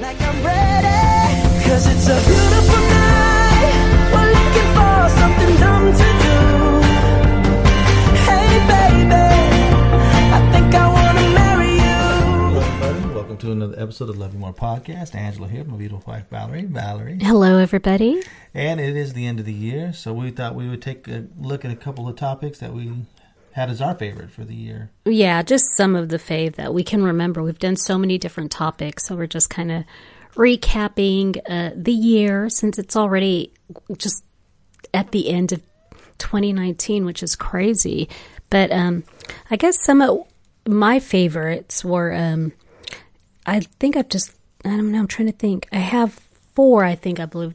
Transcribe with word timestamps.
like 0.00 0.20
I'm 0.22 0.42
ready. 0.42 1.68
Cause 1.68 1.86
it's 1.86 2.06
a 2.08 2.18
beautiful 2.26 2.80
night. 2.88 3.76
We're 4.12 4.32
looking 4.32 4.70
for 4.72 5.08
something 5.20 5.56
dumb 5.60 5.92
to 5.92 6.08
do. 6.24 6.38
Hey, 8.24 8.48
baby, 8.72 9.28
I 10.32 10.40
think 10.52 10.74
I 10.74 10.88
wanna 10.88 11.34
marry 11.34 11.74
you. 11.74 12.60
Hello, 12.60 12.88
everybody. 12.88 13.14
Welcome 13.14 13.36
to 13.38 13.52
another 13.52 13.78
episode 13.78 14.08
of 14.08 14.16
Love 14.16 14.32
You 14.32 14.38
More 14.38 14.54
Podcast. 14.54 15.14
Angela 15.14 15.48
here, 15.48 15.64
my 15.64 15.76
beautiful 15.76 16.10
wife 16.10 16.24
Valerie. 16.30 16.64
Valerie. 16.64 17.18
Hello, 17.20 17.58
everybody. 17.58 18.22
And 18.54 18.80
it 18.80 18.96
is 18.96 19.12
the 19.12 19.26
end 19.26 19.38
of 19.38 19.44
the 19.44 19.52
year, 19.52 19.92
so 19.92 20.14
we 20.14 20.30
thought 20.30 20.54
we 20.54 20.66
would 20.68 20.80
take 20.80 21.08
a 21.08 21.26
look 21.38 21.66
at 21.66 21.70
a 21.70 21.76
couple 21.76 22.08
of 22.08 22.16
topics 22.16 22.58
that 22.60 22.72
we 22.72 22.90
had 23.52 23.70
as 23.70 23.80
our 23.80 23.94
favorite 23.94 24.30
for 24.30 24.44
the 24.44 24.54
year. 24.54 24.90
Yeah, 25.04 25.42
just 25.42 25.76
some 25.76 25.96
of 25.96 26.08
the 26.08 26.18
fave 26.18 26.54
that 26.54 26.72
we 26.72 26.84
can 26.84 27.02
remember. 27.02 27.42
We've 27.42 27.58
done 27.58 27.76
so 27.76 27.98
many 27.98 28.18
different 28.18 28.50
topics, 28.50 29.06
so 29.06 29.16
we're 29.16 29.26
just 29.26 29.50
kind 29.50 29.72
of 29.72 29.84
recapping 30.34 31.40
uh, 31.48 31.72
the 31.74 31.92
year 31.92 32.48
since 32.48 32.78
it's 32.78 32.96
already 32.96 33.52
just 33.96 34.24
at 34.94 35.10
the 35.10 35.28
end 35.30 35.52
of 35.52 35.62
2019, 36.18 37.04
which 37.04 37.22
is 37.22 37.34
crazy. 37.34 38.08
But 38.50 38.70
um, 38.70 39.04
I 39.50 39.56
guess 39.56 39.82
some 39.82 40.00
of 40.02 40.26
my 40.66 41.00
favorites 41.00 41.84
were. 41.84 42.12
Um, 42.12 42.52
I 43.46 43.60
think 43.60 43.96
I've 43.96 44.08
just. 44.08 44.32
I 44.64 44.70
don't 44.70 44.92
know. 44.92 44.98
I'm 44.98 45.06
trying 45.08 45.30
to 45.30 45.36
think. 45.36 45.66
I 45.72 45.78
have 45.78 46.20
four. 46.54 46.84
I 46.84 46.94
think 46.94 47.18
I 47.18 47.26
believe. 47.26 47.54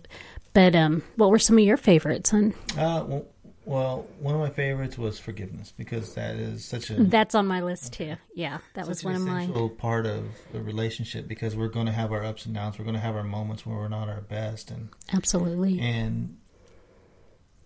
But 0.54 0.76
um, 0.76 1.04
what 1.18 1.30
were 1.30 1.40
some 1.40 1.58
of 1.58 1.64
your 1.64 1.78
favorites, 1.78 2.32
hon? 2.32 2.54
Uh, 2.78 3.04
well, 3.08 3.26
well, 3.66 4.06
one 4.20 4.36
of 4.36 4.42
my 4.42 4.50
favorites 4.50 4.98
was 4.98 5.18
forgiveness 5.20 5.74
because 5.76 6.14
that 6.16 6.36
is 6.36 6.64
such 6.64 6.90
a 6.92 7.04
That's 7.04 7.34
on 7.36 7.48
my 7.48 7.62
list 7.62 7.94
too. 7.94 8.16
Yeah, 8.36 8.60
that 8.76 8.88
was 8.88 9.04
one 9.04 9.16
of 9.16 9.22
mine. 9.22 9.44
essential 9.44 9.70
part 9.70 10.06
of 10.06 10.26
the 10.52 10.62
relationship 10.62 11.28
because 11.28 11.56
we're 11.56 11.68
going 11.70 11.88
to 11.88 11.92
have 11.92 12.12
our 12.12 12.24
ups 12.24 12.46
and 12.46 12.54
downs. 12.56 12.78
We're 12.78 12.86
going 12.86 12.96
to 12.96 13.02
have 13.02 13.16
our 13.16 13.24
moments 13.24 13.66
where 13.66 13.76
we're 13.76 13.88
not 13.88 14.08
our 14.10 14.22
best, 14.22 14.70
and 14.72 14.90
Absolutely. 15.14 15.80
and 15.80 16.38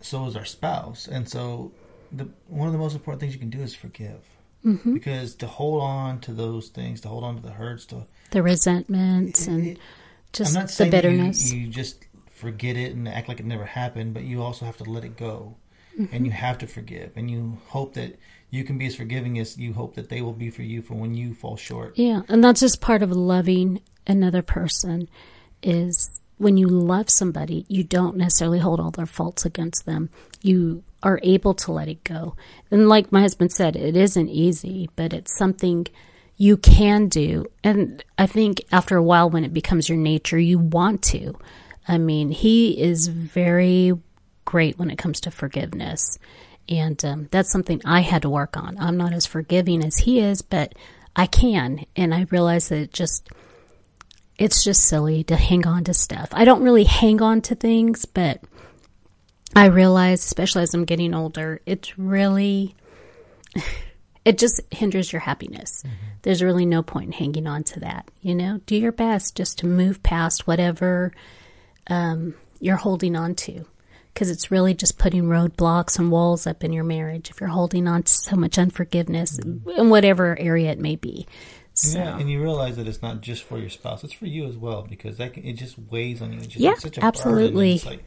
so 0.02 0.26
is 0.26 0.36
our 0.36 0.46
spouse. 0.46 1.08
And 1.08 1.28
so, 1.28 1.72
the 2.12 2.30
one 2.48 2.68
of 2.68 2.74
the 2.74 2.80
most 2.80 2.94
important 2.94 3.20
things 3.22 3.34
you 3.34 3.40
can 3.40 3.50
do 3.50 3.60
is 3.62 3.76
forgive, 3.76 4.22
Mm-hmm. 4.66 4.94
because 4.94 5.36
to 5.36 5.48
hold 5.48 5.82
on 5.82 6.20
to 6.22 6.34
those 6.34 6.68
things, 6.70 7.00
to 7.02 7.08
hold 7.08 7.24
on 7.24 7.36
to 7.38 7.42
the 7.42 7.52
hurts, 7.52 7.86
to 7.88 8.06
the 8.32 8.44
resentments 8.44 9.48
and 9.48 9.68
it- 9.68 9.78
just 10.34 10.56
I'm 10.56 10.62
not 10.64 10.70
the 10.72 10.86
bitterness. 10.90 11.52
You, 11.52 11.62
you 11.62 11.68
just 11.70 12.06
forget 12.30 12.76
it 12.78 12.94
and 12.94 13.08
act 13.08 13.28
like 13.30 13.40
it 13.40 13.46
never 13.46 13.66
happened, 13.66 14.14
but 14.14 14.24
you 14.24 14.42
also 14.44 14.66
have 14.66 14.78
to 14.78 14.84
let 14.84 15.04
it 15.04 15.16
go, 15.18 15.56
Mm-hmm. 16.00 16.16
and 16.16 16.26
you 16.26 16.32
have 16.32 16.58
to 16.60 16.68
forgive, 16.68 17.12
and 17.18 17.30
you 17.30 17.58
hope 17.68 17.96
that 17.96 18.18
you 18.52 18.64
can 18.64 18.78
be 18.78 18.86
as 18.86 18.96
forgiving 18.96 19.38
as 19.38 19.58
you 19.58 19.74
hope 19.74 19.96
that 19.96 20.08
they 20.08 20.22
will 20.22 20.34
be 20.34 20.50
for 20.50 20.62
you 20.62 20.82
for 20.82 20.94
when 20.94 21.14
you 21.14 21.34
fall 21.34 21.58
short. 21.58 21.98
yeah, 21.98 22.22
and 22.30 22.42
that's 22.44 22.62
just 22.62 22.80
part 22.80 23.04
of 23.04 23.12
loving 23.12 23.82
another 24.08 24.42
person 24.42 25.10
is 25.62 26.22
when 26.38 26.56
you 26.56 26.68
love 26.68 27.10
somebody, 27.10 27.66
you 27.68 27.84
don't 27.84 28.16
necessarily 28.16 28.60
hold 28.60 28.80
all 28.80 28.92
their 28.92 29.06
faults 29.06 29.46
against 29.46 29.86
them. 29.86 30.10
You 30.42 30.84
are 31.04 31.20
able 31.22 31.54
to 31.56 31.72
let 31.74 31.90
it 31.90 32.04
go. 32.06 32.36
And 32.72 32.88
like 32.88 33.12
my 33.12 33.22
husband 33.22 33.52
said, 33.52 33.76
it 33.76 33.96
isn't 33.96 34.30
easy, 34.30 34.90
but 34.96 35.14
it's 35.14 35.38
something 35.38 35.86
you 36.38 36.56
can 36.56 37.10
do. 37.10 37.46
And 37.62 38.02
I 38.18 38.26
think 38.26 38.64
after 38.72 38.96
a 38.96 39.04
while, 39.04 39.30
when 39.30 39.44
it 39.44 39.54
becomes 39.54 39.90
your 39.90 39.98
nature, 39.98 40.40
you 40.40 40.60
want 40.60 41.02
to. 41.04 41.38
I 41.88 41.98
mean, 41.98 42.32
he 42.32 42.82
is 42.82 43.08
very 43.08 43.94
great 44.50 44.80
when 44.80 44.90
it 44.90 44.98
comes 44.98 45.22
to 45.22 45.30
forgiveness. 45.30 46.18
And 46.68 47.04
um, 47.06 47.28
that's 47.30 47.52
something 47.52 47.82
I 47.86 48.02
had 48.02 48.24
to 48.24 48.32
work 48.32 48.58
on. 48.58 48.80
I'm 48.80 48.98
not 48.98 49.14
as 49.14 49.28
forgiving 49.28 49.86
as 49.86 49.98
he 49.98 50.20
is, 50.20 50.42
but 50.42 50.74
I 51.16 51.28
can. 51.28 51.86
And 51.96 52.16
I 52.16 52.26
realize 52.32 52.70
that 52.70 52.80
it 52.80 52.92
just, 52.92 53.30
it's 54.40 54.64
just 54.64 54.86
silly 54.86 55.24
to 55.26 55.36
hang 55.36 55.68
on 55.68 55.84
to 55.84 55.94
stuff. 55.94 56.30
I 56.32 56.46
don't 56.46 56.64
really 56.64 56.84
hang 56.84 57.22
on 57.22 57.42
to 57.42 57.54
things, 57.54 58.06
but 58.06 58.42
I 59.56 59.68
realize, 59.68 60.26
especially 60.26 60.64
as 60.64 60.74
I'm 60.74 60.86
getting 60.86 61.14
older, 61.14 61.62
it's 61.68 62.00
really, 62.00 62.76
it 64.26 64.40
just 64.40 64.62
hinders 64.72 65.14
your 65.14 65.20
happiness. 65.20 65.84
There's 66.24 66.42
really 66.42 66.66
no 66.66 66.82
point 66.82 67.06
in 67.08 67.12
hanging 67.12 67.46
on 67.46 67.64
to 67.66 67.82
that. 67.82 68.10
You 68.22 68.34
know, 68.34 68.62
do 68.66 68.76
your 68.76 68.94
best 68.94 69.36
just 69.36 69.60
to 69.60 69.68
move 69.68 70.02
past 70.02 70.48
whatever 70.48 71.14
um, 71.86 72.34
you're 72.60 72.78
holding 72.78 73.16
on 73.16 73.36
to. 73.36 73.66
Because 74.14 74.30
it's 74.30 74.52
really 74.52 74.74
just 74.74 74.98
putting 74.98 75.24
roadblocks 75.26 75.98
and 75.98 76.12
walls 76.12 76.46
up 76.46 76.64
in 76.64 76.74
your 76.74 76.84
marriage 76.84 77.30
if 77.30 77.40
you're 77.40 77.50
holding 77.50 77.88
on 77.88 78.04
to 78.04 78.12
so 78.12 78.36
much 78.36 78.58
unforgiveness 78.58 79.40
in 79.40 79.62
whatever 79.90 80.38
area 80.40 80.72
it 80.72 80.80
may 80.80 80.96
be. 80.96 81.26
So, 81.74 82.00
Yeah, 82.00 82.18
and 82.18 82.30
you 82.30 82.42
realize 82.42 82.76
that 82.76 82.88
it's 82.88 83.02
not 83.02 83.22
just 83.22 83.44
for 83.44 83.58
your 83.58 83.70
spouse; 83.70 84.04
it's 84.04 84.12
for 84.12 84.26
you 84.26 84.46
as 84.48 84.58
well 84.58 84.82
because 84.82 85.18
that 85.18 85.34
can, 85.34 85.46
it 85.46 85.54
just 85.54 85.78
weighs 85.80 86.22
on 86.22 86.34
you. 86.34 86.40
It's 86.40 86.48
just, 86.48 86.60
Yeah, 86.60 86.72
it's 86.72 86.82
such 86.82 86.98
a 86.98 87.06
absolutely. 87.06 87.76
It's 87.76 87.86
like 87.86 88.04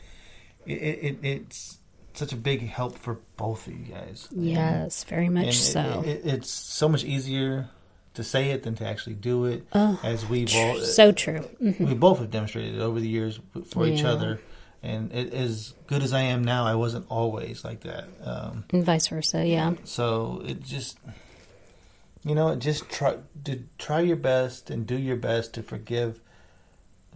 it, 0.67 0.73
it, 0.75 1.05
it, 1.05 1.19
it's 1.23 1.79
such 2.13 2.33
a 2.35 2.37
big 2.37 2.69
help 2.69 2.99
for 2.99 3.21
both 3.39 3.67
of 3.67 3.73
you 3.73 3.87
guys. 3.87 4.29
And- 4.31 4.47
yes, 4.47 5.05
very 5.05 5.31
much 5.31 5.45
and 5.45 5.53
it- 5.55 5.57
so. 5.57 6.03
It, 6.05 6.09
it, 6.11 6.27
it's 6.27 6.51
so 6.51 6.89
much 6.89 7.05
easier 7.05 7.71
to 8.15 8.23
say 8.23 8.51
it 8.51 8.63
than 8.65 8.75
to 8.75 8.87
actually 8.87 9.15
do 9.15 9.47
it. 9.47 9.65
as 9.73 10.29
we've 10.29 10.55
all, 10.55 10.79
so 10.81 11.11
true. 11.13 11.49
Mm. 11.63 11.81
we 11.89 11.95
both 11.95 12.19
have 12.19 12.31
demonstrated 12.31 12.75
it 12.75 12.81
over 12.81 13.01
the 13.01 13.09
years 13.09 13.41
for 13.71 13.87
each 13.87 14.05
other. 14.05 14.39
And 14.83 15.13
it, 15.13 15.33
as 15.33 15.75
good 15.87 16.03
as 16.03 16.13
I 16.13 16.23
am 16.23 16.43
now, 16.43 16.65
I 16.67 16.75
wasn't 16.75 17.07
always 17.09 17.65
like 17.65 17.83
that. 17.83 18.09
Um, 18.25 18.65
And 18.73 18.85
vice 18.85 19.07
versa, 19.07 19.47
yeah. 19.47 19.75
so 19.85 20.43
it 20.45 20.63
just, 20.63 20.99
you 22.25 22.35
know, 22.35 22.55
just 22.57 22.91
try 22.91 23.19
to 23.45 23.63
try 23.79 24.01
your 24.01 24.17
best 24.17 24.71
and 24.71 24.85
do 24.87 24.97
your 24.99 25.17
best 25.17 25.55
to 25.55 25.63
forgive, 25.63 26.19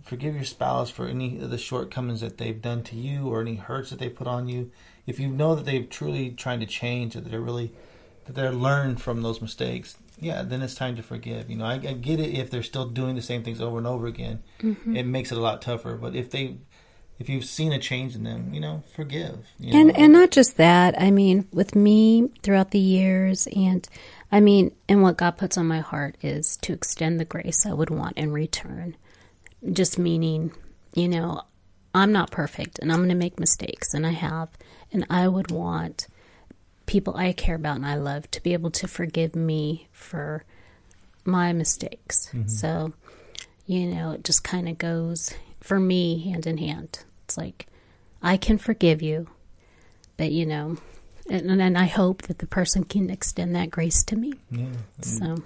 forgive 0.03 0.35
your 0.37 0.45
spouse 0.45 0.91
for 0.91 1.09
any 1.09 1.41
of 1.41 1.51
the 1.51 1.59
shortcomings 1.59 2.21
that 2.21 2.39
they've 2.39 2.63
done 2.63 2.85
to 2.85 2.95
you 2.97 3.29
or 3.29 3.41
any 3.41 3.57
hurts 3.57 3.91
that 3.91 3.99
they 3.99 4.09
put 4.09 4.29
on 4.29 4.49
you. 4.49 4.71
If 5.05 5.19
you 5.19 5.29
know 5.29 5.57
that 5.57 5.65
they're 5.65 5.83
truly 5.83 6.31
trying 6.31 6.61
to 6.61 6.67
change, 6.67 7.17
or 7.17 7.21
that 7.21 7.31
they're 7.31 7.41
really 7.41 7.73
that 8.27 8.35
they're 8.35 8.53
learned 8.53 9.01
from 9.01 9.23
those 9.23 9.41
mistakes, 9.41 9.97
yeah, 10.21 10.43
then 10.43 10.63
it's 10.63 10.75
time 10.75 10.97
to 10.97 11.03
forgive. 11.03 11.49
You 11.51 11.57
know, 11.57 11.65
I, 11.65 11.75
I 11.75 11.93
get 11.93 12.19
it 12.21 12.35
if 12.37 12.51
they're 12.51 12.63
still 12.63 12.87
doing 12.87 13.15
the 13.15 13.23
same 13.23 13.43
things 13.45 13.61
over 13.61 13.79
and 13.79 13.87
over 13.87 14.07
again, 14.07 14.43
it 14.95 15.07
makes 15.07 15.31
it 15.31 15.39
a 15.39 15.41
lot 15.41 15.63
tougher. 15.63 15.97
But 15.97 16.15
if 16.17 16.31
they 16.31 16.57
if 17.19 17.29
you've 17.29 17.45
seen 17.45 17.73
a 17.73 17.79
change 17.79 18.15
in 18.15 18.25
them, 18.25 18.53
you 18.53 18.61
know, 18.61 18.83
forgive. 18.95 19.39
You 19.59 19.73
know? 19.73 19.81
And 19.81 19.97
and 19.97 20.13
not 20.13 20.31
just 20.31 20.57
that. 20.57 21.01
I 21.01 21.11
mean, 21.11 21.49
with 21.53 21.75
me 21.75 22.31
throughout 22.43 22.71
the 22.71 22.79
years, 22.79 23.47
and 23.49 23.89
I 24.31 24.41
mean, 24.41 24.75
and 24.89 25.03
what 25.03 25.17
God 25.17 25.39
puts 25.39 25.57
on 25.57 25.67
my 25.67 25.81
heart 25.81 26.17
is 26.23 26.57
to 26.59 26.73
extend 26.73 27.19
the 27.19 27.25
grace 27.25 27.65
I 27.65 27.73
would 27.73 27.91
want 27.91 28.19
in 28.19 28.33
return. 28.33 28.97
Just 29.73 29.99
meaning, 29.99 30.53
you 30.95 31.09
know, 31.09 31.43
I'm 31.95 32.13
not 32.13 32.31
perfect, 32.31 32.79
and 32.79 32.93
I'm 32.93 32.99
going 32.99 33.09
to 33.09 33.15
make 33.15 33.41
mistakes, 33.41 33.95
and 33.95 34.07
I 34.07 34.13
have, 34.13 34.51
and 34.93 35.07
I 35.09 35.29
would 35.29 35.51
want 35.51 36.07
people 36.87 37.17
I 37.17 37.33
care 37.33 37.57
about 37.57 37.77
and 37.77 37.87
I 37.87 37.97
love 37.97 38.31
to 38.31 38.43
be 38.43 38.53
able 38.53 38.71
to 38.71 38.89
forgive 38.89 39.35
me 39.35 39.89
for 39.93 40.45
my 41.25 41.53
mistakes. 41.53 42.29
Mm-hmm. 42.29 42.49
So, 42.49 42.93
you 43.67 43.87
know, 43.87 44.13
it 44.13 44.25
just 44.25 44.45
kind 44.45 44.69
of 44.69 44.79
goes 44.79 45.35
for 45.67 45.79
me 45.81 46.19
hand 46.31 46.47
in 46.47 46.59
hand. 46.59 47.01
It's 47.25 47.37
like 47.37 47.67
I 48.23 48.37
can 48.37 48.59
forgive 48.59 49.03
you, 49.03 49.29
but 50.17 50.33
you 50.33 50.47
know, 50.47 50.77
and, 51.29 51.51
and 51.61 51.77
I 51.79 51.87
hope 51.87 52.23
that 52.23 52.39
the 52.39 52.47
person 52.47 52.85
can 52.85 53.11
extend 53.11 53.55
that 53.57 53.71
grace 53.71 54.03
to 54.05 54.17
me. 54.17 54.33
yeah. 54.51 54.67
So, 55.03 55.43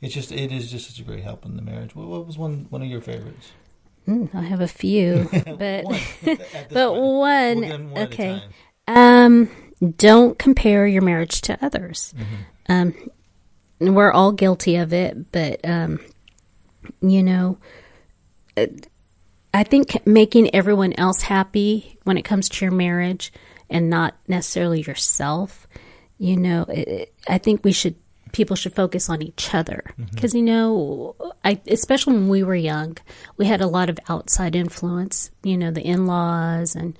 It's 0.00 0.14
just 0.14 0.32
it 0.32 0.52
is 0.52 0.70
just 0.70 0.88
such 0.88 1.00
a 1.00 1.04
great 1.04 1.22
help 1.24 1.44
in 1.44 1.56
the 1.56 1.62
marriage. 1.62 1.94
What, 1.96 2.08
what 2.08 2.26
was 2.26 2.36
one 2.38 2.66
one 2.70 2.82
of 2.82 2.88
your 2.88 3.00
favorites? 3.00 3.52
mm, 4.06 4.34
I 4.34 4.42
have 4.42 4.60
a 4.60 4.68
few, 4.68 5.28
but 5.46 5.84
One, 5.84 6.00
but 6.24 6.88
point. 6.90 7.02
one, 7.02 7.60
We'll 7.60 7.78
one 7.88 8.02
okay. 8.04 8.42
Um, 8.88 9.48
don't 9.96 10.38
compare 10.38 10.86
your 10.86 11.02
marriage 11.02 11.40
to 11.42 11.58
others. 11.64 12.12
Um, 12.68 12.94
we're 13.80 14.12
all 14.12 14.32
guilty 14.32 14.76
of 14.76 14.92
it, 14.92 15.32
but 15.32 15.60
um, 15.68 15.98
you 17.00 17.22
know, 17.22 17.58
I 19.54 19.64
think 19.64 20.06
making 20.06 20.54
everyone 20.54 20.94
else 20.94 21.22
happy 21.22 21.98
when 22.04 22.16
it 22.16 22.22
comes 22.22 22.48
to 22.48 22.64
your 22.64 22.72
marriage 22.72 23.32
and 23.68 23.90
not 23.90 24.16
necessarily 24.28 24.82
yourself. 24.82 25.66
You 26.18 26.36
know, 26.36 26.66
it, 26.68 27.12
I 27.28 27.38
think 27.38 27.64
we 27.64 27.72
should 27.72 27.96
people 28.32 28.56
should 28.56 28.74
focus 28.74 29.10
on 29.10 29.20
each 29.20 29.54
other 29.54 29.84
mm-hmm. 29.90 30.14
because 30.14 30.34
you 30.34 30.42
know, 30.42 31.16
I 31.44 31.60
especially 31.66 32.14
when 32.14 32.28
we 32.28 32.42
were 32.42 32.54
young, 32.54 32.96
we 33.36 33.46
had 33.46 33.60
a 33.60 33.66
lot 33.66 33.90
of 33.90 33.98
outside 34.08 34.56
influence. 34.56 35.30
You 35.42 35.58
know, 35.58 35.70
the 35.70 35.82
in 35.82 36.06
laws 36.06 36.74
and 36.74 36.96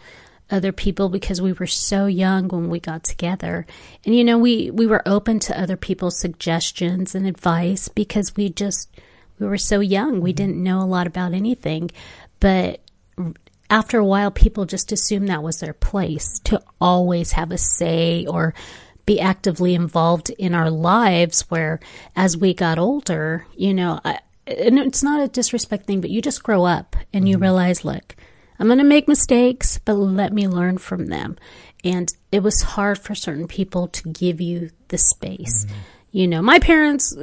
other 0.50 0.72
people 0.72 1.08
because 1.08 1.40
we 1.40 1.52
were 1.54 1.66
so 1.66 2.06
young 2.06 2.49
when 2.49 2.69
we 2.69 2.78
got 2.78 3.02
together. 3.04 3.66
And 4.04 4.14
you 4.14 4.25
know, 4.25 4.38
we 4.38 4.70
we 4.70 4.87
were 4.87 5.06
open 5.06 5.38
to 5.40 5.60
other 5.60 5.76
people's 5.76 6.19
suggestions 6.19 7.14
and 7.14 7.26
advice 7.26 7.88
because 7.88 8.37
we 8.37 8.50
just 8.50 8.90
we 9.38 9.46
were 9.46 9.58
so 9.58 9.81
young. 9.81 10.20
We 10.20 10.31
mm-hmm. 10.31 10.37
didn't 10.37 10.62
know 10.62 10.81
a 10.81 10.84
lot 10.84 11.06
about 11.06 11.32
anything. 11.32 11.90
But 12.42 12.80
after 13.70 13.98
a 13.98 14.04
while 14.04 14.32
people 14.32 14.64
just 14.64 14.90
assumed 14.90 15.28
that 15.28 15.44
was 15.44 15.60
their 15.60 15.72
place 15.72 16.40
to 16.40 16.60
always 16.80 17.32
have 17.32 17.52
a 17.52 17.56
say 17.56 18.26
or 18.26 18.52
be 19.06 19.20
actively 19.20 19.76
involved 19.76 20.30
in 20.30 20.52
our 20.52 20.68
lives 20.68 21.42
where 21.42 21.78
as 22.16 22.36
we 22.36 22.52
got 22.52 22.80
older, 22.80 23.46
you 23.56 23.72
know, 23.72 24.00
I 24.04 24.18
and 24.44 24.76
it's 24.80 25.04
not 25.04 25.22
a 25.22 25.28
disrespect 25.28 25.86
thing, 25.86 26.00
but 26.00 26.10
you 26.10 26.20
just 26.20 26.42
grow 26.42 26.64
up 26.64 26.96
and 27.12 27.28
you 27.28 27.36
mm-hmm. 27.36 27.44
realize, 27.44 27.84
look, 27.84 28.16
I'm 28.58 28.66
going 28.66 28.78
to 28.78 28.84
make 28.84 29.06
mistakes, 29.06 29.78
but 29.84 29.94
let 29.94 30.32
me 30.32 30.48
learn 30.48 30.78
from 30.78 31.06
them. 31.06 31.36
And 31.84 32.12
it 32.32 32.42
was 32.42 32.60
hard 32.60 32.98
for 32.98 33.14
certain 33.14 33.46
people 33.46 33.86
to 33.86 34.08
give 34.08 34.40
you 34.40 34.70
the 34.88 34.98
space. 34.98 35.64
Mm-hmm. 35.64 35.78
You 36.10 36.26
know, 36.26 36.42
my 36.42 36.58
parents, 36.58 37.14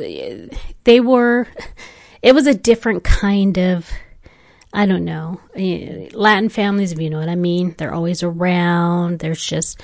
they 0.85 0.99
were, 1.01 1.45
it 2.21 2.33
was 2.33 2.47
a 2.47 2.53
different 2.53 3.03
kind 3.03 3.57
of, 3.57 3.89
I 4.71 4.85
don't 4.85 5.05
know, 5.05 5.39
eh, 5.55 6.09
Latin 6.13 6.49
families, 6.49 6.91
if 6.91 6.99
you 6.99 7.09
know 7.09 7.19
what 7.19 7.29
I 7.29 7.35
mean. 7.35 7.73
They're 7.77 7.93
always 7.93 8.21
around. 8.21 9.19
There's 9.19 9.43
just, 9.43 9.81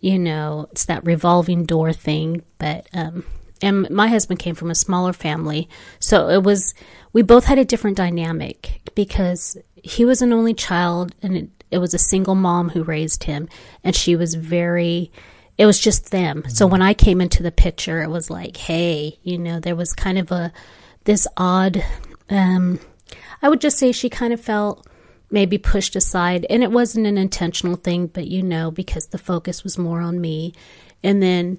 you 0.00 0.18
know, 0.18 0.68
it's 0.72 0.86
that 0.86 1.04
revolving 1.04 1.64
door 1.64 1.92
thing. 1.92 2.42
But, 2.58 2.88
um, 2.92 3.24
and 3.62 3.88
my 3.90 4.08
husband 4.08 4.40
came 4.40 4.56
from 4.56 4.70
a 4.70 4.74
smaller 4.74 5.12
family. 5.12 5.68
So 6.00 6.28
it 6.28 6.42
was, 6.42 6.74
we 7.12 7.22
both 7.22 7.44
had 7.44 7.58
a 7.58 7.64
different 7.64 7.96
dynamic 7.96 8.80
because 8.96 9.56
he 9.74 10.04
was 10.04 10.20
an 10.20 10.32
only 10.32 10.54
child 10.54 11.14
and 11.22 11.36
it, 11.36 11.48
it 11.70 11.78
was 11.78 11.94
a 11.94 11.98
single 11.98 12.34
mom 12.34 12.70
who 12.70 12.82
raised 12.82 13.24
him. 13.24 13.48
And 13.84 13.94
she 13.94 14.16
was 14.16 14.34
very, 14.34 15.12
it 15.56 15.66
was 15.66 15.78
just 15.78 16.10
them. 16.10 16.42
So 16.48 16.66
when 16.66 16.82
I 16.82 16.92
came 16.92 17.20
into 17.20 17.42
the 17.44 17.52
picture, 17.52 18.02
it 18.02 18.10
was 18.10 18.30
like, 18.30 18.56
hey, 18.56 19.18
you 19.22 19.38
know, 19.38 19.60
there 19.60 19.76
was 19.76 19.92
kind 19.92 20.18
of 20.18 20.32
a, 20.32 20.52
this 21.04 21.28
odd, 21.36 21.84
um, 22.28 22.80
I 23.44 23.48
would 23.48 23.60
just 23.60 23.78
say 23.78 23.92
she 23.92 24.08
kind 24.08 24.32
of 24.32 24.40
felt 24.40 24.86
maybe 25.30 25.58
pushed 25.58 25.94
aside 25.96 26.46
and 26.48 26.62
it 26.62 26.70
wasn't 26.70 27.06
an 27.06 27.18
intentional 27.18 27.76
thing, 27.76 28.06
but 28.06 28.26
you 28.26 28.42
know, 28.42 28.70
because 28.70 29.08
the 29.08 29.18
focus 29.18 29.62
was 29.62 29.76
more 29.76 30.00
on 30.00 30.18
me. 30.18 30.54
And 31.02 31.22
then 31.22 31.58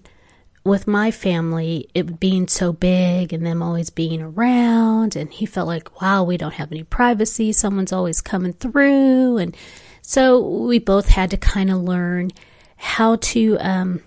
with 0.64 0.88
my 0.88 1.12
family, 1.12 1.88
it 1.94 2.20
being 2.20 2.48
so 2.48 2.74
big 2.74 3.32
and 3.32 3.46
them 3.46 3.62
always 3.62 3.92
being 3.92 4.20
around, 4.20 5.16
and 5.16 5.32
he 5.32 5.46
felt 5.46 5.68
like, 5.68 6.02
wow, 6.02 6.24
we 6.24 6.38
don't 6.38 6.56
have 6.56 6.72
any 6.72 6.82
privacy. 6.82 7.52
Someone's 7.52 7.94
always 7.94 8.20
coming 8.20 8.54
through. 8.54 9.38
And 9.38 9.56
so 10.02 10.40
we 10.40 10.80
both 10.80 11.10
had 11.10 11.30
to 11.30 11.38
kind 11.38 11.70
of 11.70 11.84
learn 11.84 12.32
how 12.78 13.18
to 13.18 13.58
um, 13.60 14.02